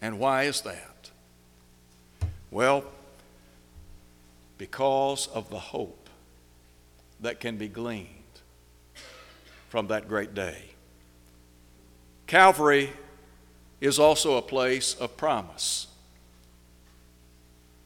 And 0.00 0.20
why 0.20 0.44
is 0.44 0.60
that? 0.60 1.10
Well, 2.52 2.84
because 4.56 5.26
of 5.34 5.50
the 5.50 5.58
hope 5.58 6.08
that 7.18 7.40
can 7.40 7.56
be 7.56 7.66
gleaned 7.66 8.06
from 9.68 9.88
that 9.88 10.06
great 10.06 10.32
day. 10.32 10.74
Calvary 12.28 12.92
is 13.80 13.98
also 13.98 14.36
a 14.36 14.42
place 14.42 14.94
of 14.94 15.16
promise. 15.16 15.86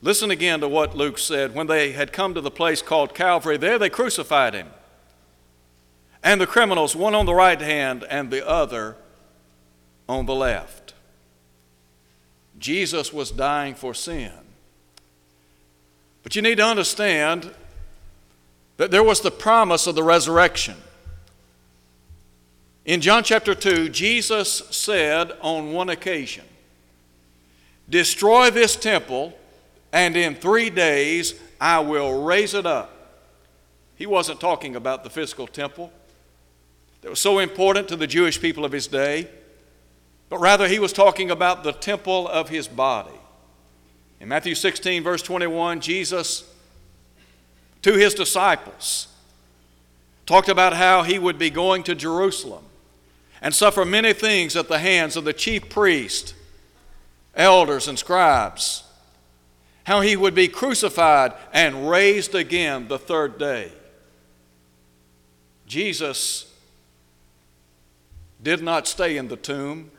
Listen 0.03 0.33
again 0.33 0.61
to 0.61 0.69
what 0.69 0.97
Luke 0.97 1.17
said. 1.17 1.55
When 1.55 1.69
they 1.69 1.93
had 1.93 2.13
come 2.13 2.35
to 2.35 2.41
the 2.41 2.51
place 2.51 2.83
called 2.83 3.15
Calvary, 3.15 3.57
there 3.57 3.79
they 3.79 3.89
crucified 3.89 4.53
him. 4.53 4.69
And 6.25 6.41
the 6.41 6.47
criminals, 6.47 6.97
one 6.97 7.15
on 7.15 7.25
the 7.25 7.35
right 7.35 7.61
hand 7.61 8.05
and 8.11 8.31
the 8.31 8.47
other 8.47 8.97
on 10.09 10.27
the 10.27 10.35
left. 10.35 10.95
Jesus 12.59 13.13
was 13.13 13.31
dying 13.31 13.77
for 13.77 13.95
sin. 13.95 14.33
But 16.25 16.35
you 16.35 16.43
need 16.43 16.59
to 16.59 16.67
understand 16.67 17.53
that 18.77 18.91
there 18.91 19.05
was 19.05 19.21
the 19.21 19.31
promise 19.31 19.87
of 19.87 19.95
the 19.95 20.03
resurrection. 20.03 20.77
In 22.85 23.01
John 23.01 23.23
chapter 23.23 23.55
2, 23.55 23.91
Jesus 23.91 24.63
said 24.71 25.31
on 25.41 25.73
one 25.73 25.89
occasion, 25.89 26.45
Destroy 27.89 28.51
this 28.51 28.75
temple, 28.75 29.39
and 29.93 30.17
in 30.17 30.35
three 30.35 30.69
days 30.69 31.35
I 31.61 31.79
will 31.79 32.25
raise 32.25 32.55
it 32.55 32.67
up. 32.67 33.21
He 33.95 34.07
wasn't 34.07 34.41
talking 34.41 34.75
about 34.75 35.05
the 35.05 35.11
physical 35.11 35.47
temple 35.47 35.93
that 37.03 37.11
was 37.11 37.21
so 37.21 37.39
important 37.39 37.87
to 37.89 37.97
the 37.97 38.07
Jewish 38.09 38.41
people 38.41 38.65
of 38.65 38.73
his 38.73 38.89
day, 38.89 39.29
but 40.29 40.39
rather 40.39 40.67
he 40.67 40.81
was 40.81 40.93
talking 40.93 41.31
about 41.31 41.63
the 41.63 41.73
temple 41.73 42.27
of 42.27 42.49
his 42.49 42.67
body. 42.67 43.15
In 44.19 44.29
Matthew 44.29 44.57
16, 44.57 45.05
verse 45.05 45.23
21, 45.23 45.81
Jesus, 45.81 46.53
to 47.83 47.93
his 47.93 48.15
disciples, 48.15 49.07
talked 50.27 50.49
about 50.49 50.73
how 50.73 51.05
he 51.05 51.19
would 51.21 51.39
be 51.39 51.51
going 51.51 51.85
to 51.85 51.95
Jerusalem 51.95 52.65
and 53.43 53.53
suffer 53.53 53.85
many 53.85 54.13
things 54.13 54.55
at 54.57 54.69
the 54.69 54.79
hands 54.79 55.17
of 55.17 55.25
the 55.25 55.33
chief 55.33 55.69
priests, 55.69 56.33
elders 57.35 57.89
and 57.89 57.99
scribes, 57.99 58.85
how 59.85 60.01
he 60.01 60.17
would 60.17 60.35
be 60.35 60.47
crucified 60.47 61.35
and 61.53 61.91
raised 61.91 62.37
again 62.37 62.87
the 62.87 62.99
third 62.99 63.39
day. 63.39 63.73
Jesus 65.67 66.55
did 68.41 68.63
not 68.63 68.87
stay 68.87 69.17
in 69.17 69.27
the 69.27 69.37
tomb, 69.37 69.91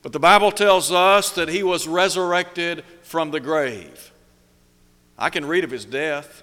but 0.00 0.12
the 0.12 0.18
Bible 0.18 0.52
tells 0.52 0.90
us 0.90 1.30
that 1.32 1.48
he 1.48 1.62
was 1.62 1.86
resurrected 1.86 2.82
from 3.02 3.30
the 3.30 3.40
grave. 3.40 4.12
I 5.18 5.28
can 5.28 5.44
read 5.44 5.64
of 5.64 5.70
his 5.70 5.84
death. 5.84 6.42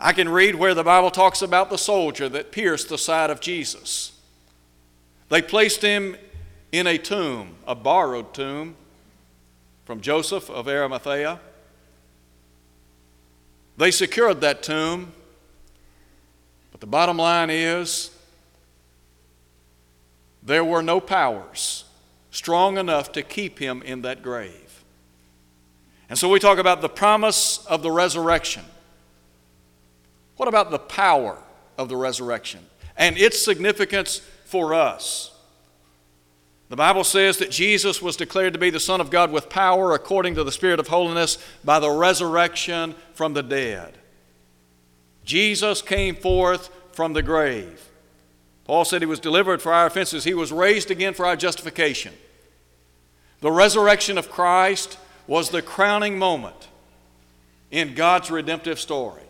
I 0.00 0.12
can 0.12 0.28
read 0.28 0.54
where 0.54 0.74
the 0.74 0.84
Bible 0.84 1.10
talks 1.10 1.42
about 1.42 1.70
the 1.70 1.78
soldier 1.78 2.28
that 2.28 2.52
pierced 2.52 2.88
the 2.88 2.98
side 2.98 3.30
of 3.30 3.40
Jesus. 3.40 4.12
They 5.28 5.40
placed 5.40 5.82
him 5.82 6.16
in 6.72 6.86
a 6.86 6.98
tomb, 6.98 7.56
a 7.66 7.74
borrowed 7.74 8.34
tomb 8.34 8.76
from 9.84 10.00
Joseph 10.00 10.50
of 10.50 10.68
Arimathea. 10.68 11.40
They 13.76 13.90
secured 13.90 14.40
that 14.40 14.62
tomb, 14.62 15.12
but 16.70 16.80
the 16.80 16.86
bottom 16.86 17.16
line 17.16 17.50
is 17.50 18.10
there 20.42 20.64
were 20.64 20.82
no 20.82 21.00
powers 21.00 21.84
strong 22.30 22.76
enough 22.76 23.12
to 23.12 23.22
keep 23.22 23.58
him 23.58 23.82
in 23.82 24.02
that 24.02 24.22
grave. 24.22 24.84
And 26.08 26.18
so 26.18 26.28
we 26.28 26.38
talk 26.38 26.58
about 26.58 26.82
the 26.82 26.88
promise 26.88 27.64
of 27.66 27.82
the 27.82 27.90
resurrection. 27.90 28.64
What 30.36 30.48
about 30.48 30.70
the 30.70 30.78
power 30.78 31.38
of 31.78 31.88
the 31.88 31.96
resurrection 31.96 32.60
and 32.96 33.16
its 33.16 33.42
significance 33.42 34.18
for 34.44 34.74
us? 34.74 35.32
The 36.68 36.76
Bible 36.76 37.04
says 37.04 37.38
that 37.38 37.50
Jesus 37.50 38.00
was 38.00 38.16
declared 38.16 38.54
to 38.54 38.58
be 38.58 38.70
the 38.70 38.80
Son 38.80 39.00
of 39.00 39.10
God 39.10 39.30
with 39.30 39.48
power 39.48 39.94
according 39.94 40.34
to 40.34 40.44
the 40.44 40.52
Spirit 40.52 40.80
of 40.80 40.88
holiness 40.88 41.38
by 41.62 41.78
the 41.78 41.90
resurrection 41.90 42.94
from 43.12 43.34
the 43.34 43.42
dead. 43.42 43.94
Jesus 45.24 45.82
came 45.82 46.16
forth 46.16 46.70
from 46.92 47.12
the 47.12 47.22
grave. 47.22 47.88
Paul 48.64 48.84
said 48.84 49.02
he 49.02 49.06
was 49.06 49.20
delivered 49.20 49.60
for 49.60 49.72
our 49.72 49.86
offenses, 49.86 50.24
he 50.24 50.34
was 50.34 50.50
raised 50.50 50.90
again 50.90 51.14
for 51.14 51.26
our 51.26 51.36
justification. 51.36 52.14
The 53.40 53.52
resurrection 53.52 54.16
of 54.16 54.30
Christ 54.30 54.98
was 55.26 55.50
the 55.50 55.60
crowning 55.62 56.18
moment 56.18 56.68
in 57.70 57.94
God's 57.94 58.30
redemptive 58.30 58.80
story. 58.80 59.23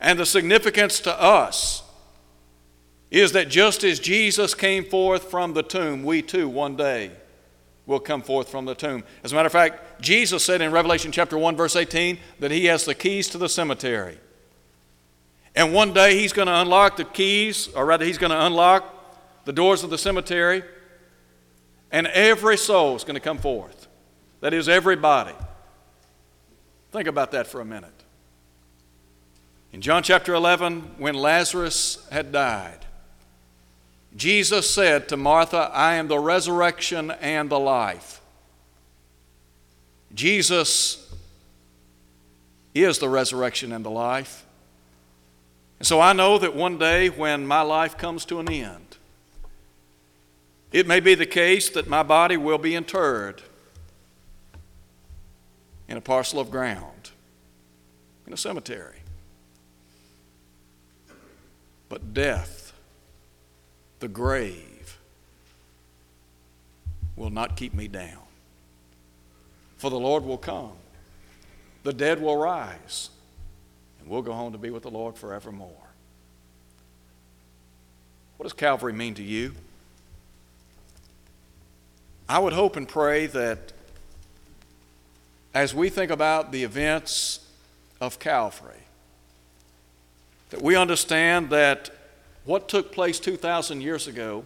And 0.00 0.18
the 0.18 0.26
significance 0.26 1.00
to 1.00 1.20
us 1.20 1.82
is 3.10 3.32
that 3.32 3.48
just 3.48 3.84
as 3.84 3.98
Jesus 3.98 4.54
came 4.54 4.84
forth 4.84 5.30
from 5.30 5.54
the 5.54 5.62
tomb, 5.62 6.04
we 6.04 6.22
too 6.22 6.48
one 6.48 6.76
day 6.76 7.12
will 7.86 8.00
come 8.00 8.20
forth 8.20 8.48
from 8.48 8.64
the 8.64 8.74
tomb. 8.74 9.04
As 9.22 9.32
a 9.32 9.34
matter 9.34 9.46
of 9.46 9.52
fact, 9.52 10.00
Jesus 10.02 10.44
said 10.44 10.60
in 10.60 10.72
Revelation 10.72 11.12
chapter 11.12 11.38
1 11.38 11.56
verse 11.56 11.76
18 11.76 12.18
that 12.40 12.50
he 12.50 12.66
has 12.66 12.84
the 12.84 12.94
keys 12.94 13.28
to 13.30 13.38
the 13.38 13.48
cemetery. 13.48 14.18
And 15.54 15.72
one 15.72 15.94
day 15.94 16.18
he's 16.18 16.32
going 16.32 16.48
to 16.48 16.60
unlock 16.60 16.96
the 16.96 17.04
keys, 17.04 17.68
or 17.68 17.86
rather 17.86 18.04
he's 18.04 18.18
going 18.18 18.30
to 18.30 18.46
unlock 18.46 18.92
the 19.46 19.52
doors 19.52 19.82
of 19.82 19.88
the 19.88 19.96
cemetery, 19.96 20.62
and 21.90 22.06
every 22.08 22.58
soul 22.58 22.96
is 22.96 23.04
going 23.04 23.14
to 23.14 23.20
come 23.20 23.38
forth. 23.38 23.86
That 24.40 24.52
is 24.52 24.68
everybody. 24.68 25.32
Think 26.92 27.08
about 27.08 27.30
that 27.32 27.46
for 27.46 27.60
a 27.60 27.64
minute. 27.64 27.95
In 29.72 29.80
John 29.80 30.02
chapter 30.02 30.34
11, 30.34 30.94
when 30.98 31.14
Lazarus 31.14 32.06
had 32.10 32.32
died, 32.32 32.86
Jesus 34.16 34.70
said 34.70 35.08
to 35.08 35.16
Martha, 35.16 35.70
I 35.72 35.94
am 35.94 36.08
the 36.08 36.18
resurrection 36.18 37.10
and 37.10 37.50
the 37.50 37.58
life. 37.58 38.22
Jesus 40.14 41.14
is 42.74 42.98
the 42.98 43.08
resurrection 43.08 43.72
and 43.72 43.84
the 43.84 43.90
life. 43.90 44.46
And 45.78 45.86
so 45.86 46.00
I 46.00 46.14
know 46.14 46.38
that 46.38 46.54
one 46.54 46.78
day 46.78 47.10
when 47.10 47.46
my 47.46 47.60
life 47.60 47.98
comes 47.98 48.24
to 48.26 48.40
an 48.40 48.50
end, 48.50 48.96
it 50.72 50.86
may 50.86 51.00
be 51.00 51.14
the 51.14 51.26
case 51.26 51.68
that 51.70 51.86
my 51.86 52.02
body 52.02 52.36
will 52.36 52.58
be 52.58 52.74
interred 52.74 53.42
in 55.88 55.96
a 55.96 56.00
parcel 56.00 56.40
of 56.40 56.50
ground, 56.50 57.10
in 58.26 58.32
a 58.32 58.36
cemetery. 58.36 59.00
But 61.88 62.12
death, 62.14 62.72
the 64.00 64.08
grave, 64.08 64.98
will 67.14 67.30
not 67.30 67.56
keep 67.56 67.72
me 67.72 67.88
down. 67.88 68.18
For 69.78 69.90
the 69.90 69.98
Lord 69.98 70.24
will 70.24 70.38
come, 70.38 70.72
the 71.82 71.92
dead 71.92 72.20
will 72.20 72.36
rise, 72.36 73.10
and 74.00 74.08
we'll 74.08 74.22
go 74.22 74.32
home 74.32 74.52
to 74.52 74.58
be 74.58 74.70
with 74.70 74.82
the 74.82 74.90
Lord 74.90 75.16
forevermore. 75.16 75.70
What 78.36 78.44
does 78.44 78.52
Calvary 78.52 78.92
mean 78.92 79.14
to 79.14 79.22
you? 79.22 79.52
I 82.28 82.38
would 82.38 82.52
hope 82.52 82.76
and 82.76 82.88
pray 82.88 83.26
that 83.26 83.72
as 85.54 85.74
we 85.74 85.88
think 85.88 86.10
about 86.10 86.52
the 86.52 86.64
events 86.64 87.40
of 88.00 88.18
Calvary, 88.18 88.85
that 90.50 90.62
we 90.62 90.76
understand 90.76 91.50
that 91.50 91.90
what 92.44 92.68
took 92.68 92.92
place 92.92 93.18
2,000 93.18 93.80
years 93.80 94.06
ago, 94.06 94.44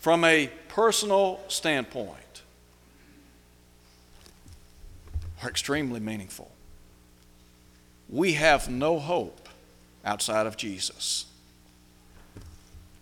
from 0.00 0.24
a 0.24 0.50
personal 0.68 1.40
standpoint, 1.48 2.42
are 5.42 5.48
extremely 5.48 6.00
meaningful. 6.00 6.50
We 8.08 8.32
have 8.34 8.68
no 8.68 8.98
hope 8.98 9.48
outside 10.04 10.46
of 10.46 10.56
Jesus. 10.56 11.26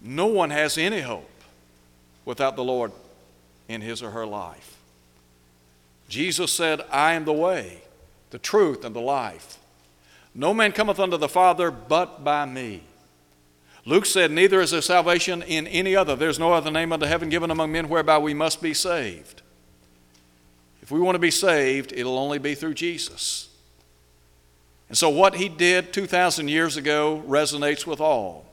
No 0.00 0.26
one 0.26 0.50
has 0.50 0.76
any 0.78 1.00
hope 1.00 1.30
without 2.24 2.56
the 2.56 2.64
Lord 2.64 2.92
in 3.68 3.80
his 3.80 4.02
or 4.02 4.10
her 4.10 4.26
life. 4.26 4.76
Jesus 6.08 6.52
said, 6.52 6.80
I 6.90 7.12
am 7.14 7.24
the 7.24 7.32
way, 7.32 7.82
the 8.30 8.38
truth, 8.38 8.84
and 8.84 8.94
the 8.94 9.00
life. 9.00 9.58
No 10.34 10.54
man 10.54 10.72
cometh 10.72 11.00
unto 11.00 11.16
the 11.16 11.28
Father 11.28 11.70
but 11.70 12.22
by 12.22 12.44
me. 12.44 12.82
Luke 13.84 14.06
said, 14.06 14.30
Neither 14.30 14.60
is 14.60 14.70
there 14.70 14.82
salvation 14.82 15.42
in 15.42 15.66
any 15.66 15.96
other. 15.96 16.14
There's 16.14 16.38
no 16.38 16.52
other 16.52 16.70
name 16.70 16.92
under 16.92 17.06
heaven 17.06 17.28
given 17.28 17.50
among 17.50 17.72
men 17.72 17.88
whereby 17.88 18.18
we 18.18 18.34
must 18.34 18.60
be 18.60 18.74
saved. 18.74 19.42
If 20.82 20.90
we 20.90 21.00
want 21.00 21.14
to 21.14 21.20
be 21.20 21.30
saved, 21.30 21.92
it'll 21.94 22.18
only 22.18 22.38
be 22.38 22.54
through 22.54 22.74
Jesus. 22.74 23.48
And 24.88 24.96
so, 24.96 25.08
what 25.08 25.36
he 25.36 25.48
did 25.48 25.92
2,000 25.92 26.48
years 26.48 26.76
ago 26.76 27.22
resonates 27.26 27.86
with 27.86 28.00
all. 28.00 28.46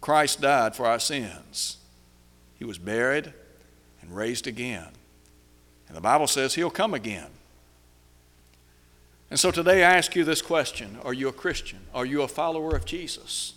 Christ 0.00 0.40
died 0.40 0.76
for 0.76 0.86
our 0.86 0.98
sins, 0.98 1.78
he 2.58 2.64
was 2.64 2.78
buried 2.78 3.32
and 4.02 4.14
raised 4.14 4.46
again. 4.46 4.88
And 5.88 5.96
the 5.96 6.00
Bible 6.00 6.26
says 6.26 6.54
he'll 6.54 6.70
come 6.70 6.92
again. 6.92 7.30
And 9.34 9.40
so 9.40 9.50
today 9.50 9.82
I 9.82 9.96
ask 9.96 10.14
you 10.14 10.22
this 10.22 10.40
question 10.40 10.96
Are 11.02 11.12
you 11.12 11.26
a 11.26 11.32
Christian? 11.32 11.80
Are 11.92 12.06
you 12.06 12.22
a 12.22 12.28
follower 12.28 12.76
of 12.76 12.84
Jesus? 12.84 13.54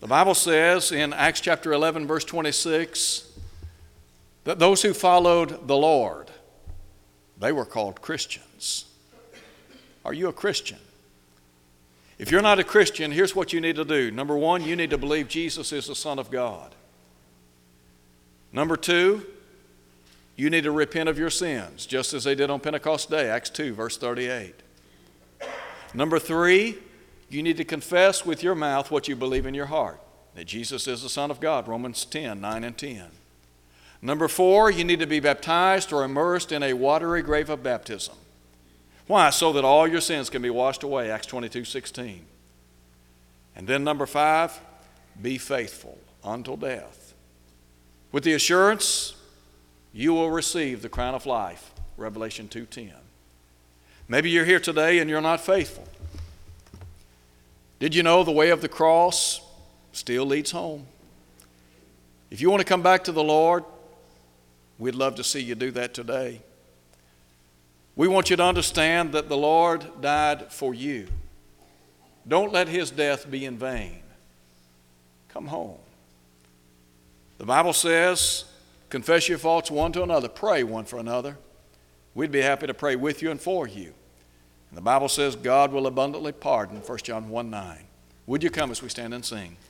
The 0.00 0.08
Bible 0.08 0.34
says 0.34 0.90
in 0.90 1.12
Acts 1.12 1.40
chapter 1.40 1.72
11, 1.72 2.08
verse 2.08 2.24
26, 2.24 3.30
that 4.42 4.58
those 4.58 4.82
who 4.82 4.92
followed 4.92 5.68
the 5.68 5.76
Lord, 5.76 6.32
they 7.38 7.52
were 7.52 7.64
called 7.64 8.02
Christians. 8.02 8.86
Are 10.04 10.12
you 10.12 10.26
a 10.26 10.32
Christian? 10.32 10.78
If 12.18 12.32
you're 12.32 12.42
not 12.42 12.58
a 12.58 12.64
Christian, 12.64 13.12
here's 13.12 13.36
what 13.36 13.52
you 13.52 13.60
need 13.60 13.76
to 13.76 13.84
do. 13.84 14.10
Number 14.10 14.36
one, 14.36 14.64
you 14.64 14.74
need 14.74 14.90
to 14.90 14.98
believe 14.98 15.28
Jesus 15.28 15.70
is 15.70 15.86
the 15.86 15.94
Son 15.94 16.18
of 16.18 16.28
God. 16.28 16.74
Number 18.52 18.76
two, 18.76 19.24
you 20.40 20.48
need 20.48 20.64
to 20.64 20.70
repent 20.70 21.06
of 21.06 21.18
your 21.18 21.28
sins, 21.28 21.84
just 21.84 22.14
as 22.14 22.24
they 22.24 22.34
did 22.34 22.48
on 22.48 22.60
Pentecost 22.60 23.10
Day, 23.10 23.28
Acts 23.28 23.50
2, 23.50 23.74
verse 23.74 23.98
38. 23.98 24.54
Number 25.92 26.18
three, 26.18 26.78
you 27.28 27.42
need 27.42 27.58
to 27.58 27.64
confess 27.64 28.24
with 28.24 28.42
your 28.42 28.54
mouth 28.54 28.90
what 28.90 29.06
you 29.06 29.14
believe 29.14 29.44
in 29.44 29.52
your 29.52 29.66
heart 29.66 30.00
that 30.34 30.46
Jesus 30.46 30.88
is 30.88 31.02
the 31.02 31.10
Son 31.10 31.30
of 31.30 31.40
God, 31.40 31.68
Romans 31.68 32.06
10, 32.06 32.40
9 32.40 32.64
and 32.64 32.78
10. 32.78 33.04
Number 34.00 34.28
four, 34.28 34.70
you 34.70 34.82
need 34.82 35.00
to 35.00 35.06
be 35.06 35.20
baptized 35.20 35.92
or 35.92 36.04
immersed 36.04 36.52
in 36.52 36.62
a 36.62 36.72
watery 36.72 37.20
grave 37.20 37.50
of 37.50 37.62
baptism. 37.62 38.14
Why? 39.06 39.28
So 39.28 39.52
that 39.52 39.64
all 39.64 39.86
your 39.86 40.00
sins 40.00 40.30
can 40.30 40.40
be 40.40 40.48
washed 40.48 40.82
away, 40.82 41.10
Acts 41.10 41.26
22, 41.26 41.66
16. 41.66 42.24
And 43.56 43.66
then 43.66 43.84
number 43.84 44.06
five, 44.06 44.58
be 45.20 45.36
faithful 45.36 45.98
until 46.24 46.56
death. 46.56 47.12
With 48.10 48.24
the 48.24 48.32
assurance 48.32 49.16
you 49.92 50.12
will 50.14 50.30
receive 50.30 50.82
the 50.82 50.88
crown 50.88 51.14
of 51.14 51.26
life. 51.26 51.72
Revelation 51.96 52.48
2:10. 52.48 52.94
Maybe 54.08 54.30
you're 54.30 54.44
here 54.44 54.60
today 54.60 54.98
and 54.98 55.08
you're 55.08 55.20
not 55.20 55.40
faithful. 55.40 55.86
Did 57.78 57.94
you 57.94 58.02
know 58.02 58.24
the 58.24 58.30
way 58.30 58.50
of 58.50 58.60
the 58.60 58.68
cross 58.68 59.40
still 59.92 60.26
leads 60.26 60.50
home? 60.50 60.86
If 62.30 62.40
you 62.40 62.50
want 62.50 62.60
to 62.60 62.66
come 62.66 62.82
back 62.82 63.04
to 63.04 63.12
the 63.12 63.22
Lord, 63.22 63.64
we'd 64.78 64.94
love 64.94 65.14
to 65.16 65.24
see 65.24 65.40
you 65.40 65.54
do 65.54 65.70
that 65.72 65.94
today. 65.94 66.40
We 67.96 68.08
want 68.08 68.30
you 68.30 68.36
to 68.36 68.44
understand 68.44 69.12
that 69.12 69.28
the 69.28 69.36
Lord 69.36 70.00
died 70.00 70.52
for 70.52 70.74
you. 70.74 71.08
Don't 72.26 72.52
let 72.52 72.68
his 72.68 72.90
death 72.90 73.30
be 73.30 73.44
in 73.44 73.58
vain. 73.58 74.02
Come 75.28 75.46
home. 75.46 75.78
The 77.38 77.46
Bible 77.46 77.72
says, 77.72 78.44
confess 78.90 79.28
your 79.28 79.38
faults 79.38 79.70
one 79.70 79.92
to 79.92 80.02
another, 80.02 80.28
pray 80.28 80.62
one 80.62 80.84
for 80.84 80.98
another. 80.98 81.38
We'd 82.14 82.32
be 82.32 82.42
happy 82.42 82.66
to 82.66 82.74
pray 82.74 82.96
with 82.96 83.22
you 83.22 83.30
and 83.30 83.40
for 83.40 83.66
you. 83.66 83.94
And 84.68 84.76
the 84.76 84.82
Bible 84.82 85.08
says 85.08 85.36
God 85.36 85.72
will 85.72 85.86
abundantly 85.86 86.32
pardon, 86.32 86.78
1 86.78 86.98
John 86.98 87.28
1 87.28 87.50
9. 87.50 87.78
Would 88.26 88.42
you 88.42 88.50
come 88.50 88.70
as 88.70 88.82
we 88.82 88.88
stand 88.88 89.14
and 89.14 89.24
sing? 89.24 89.56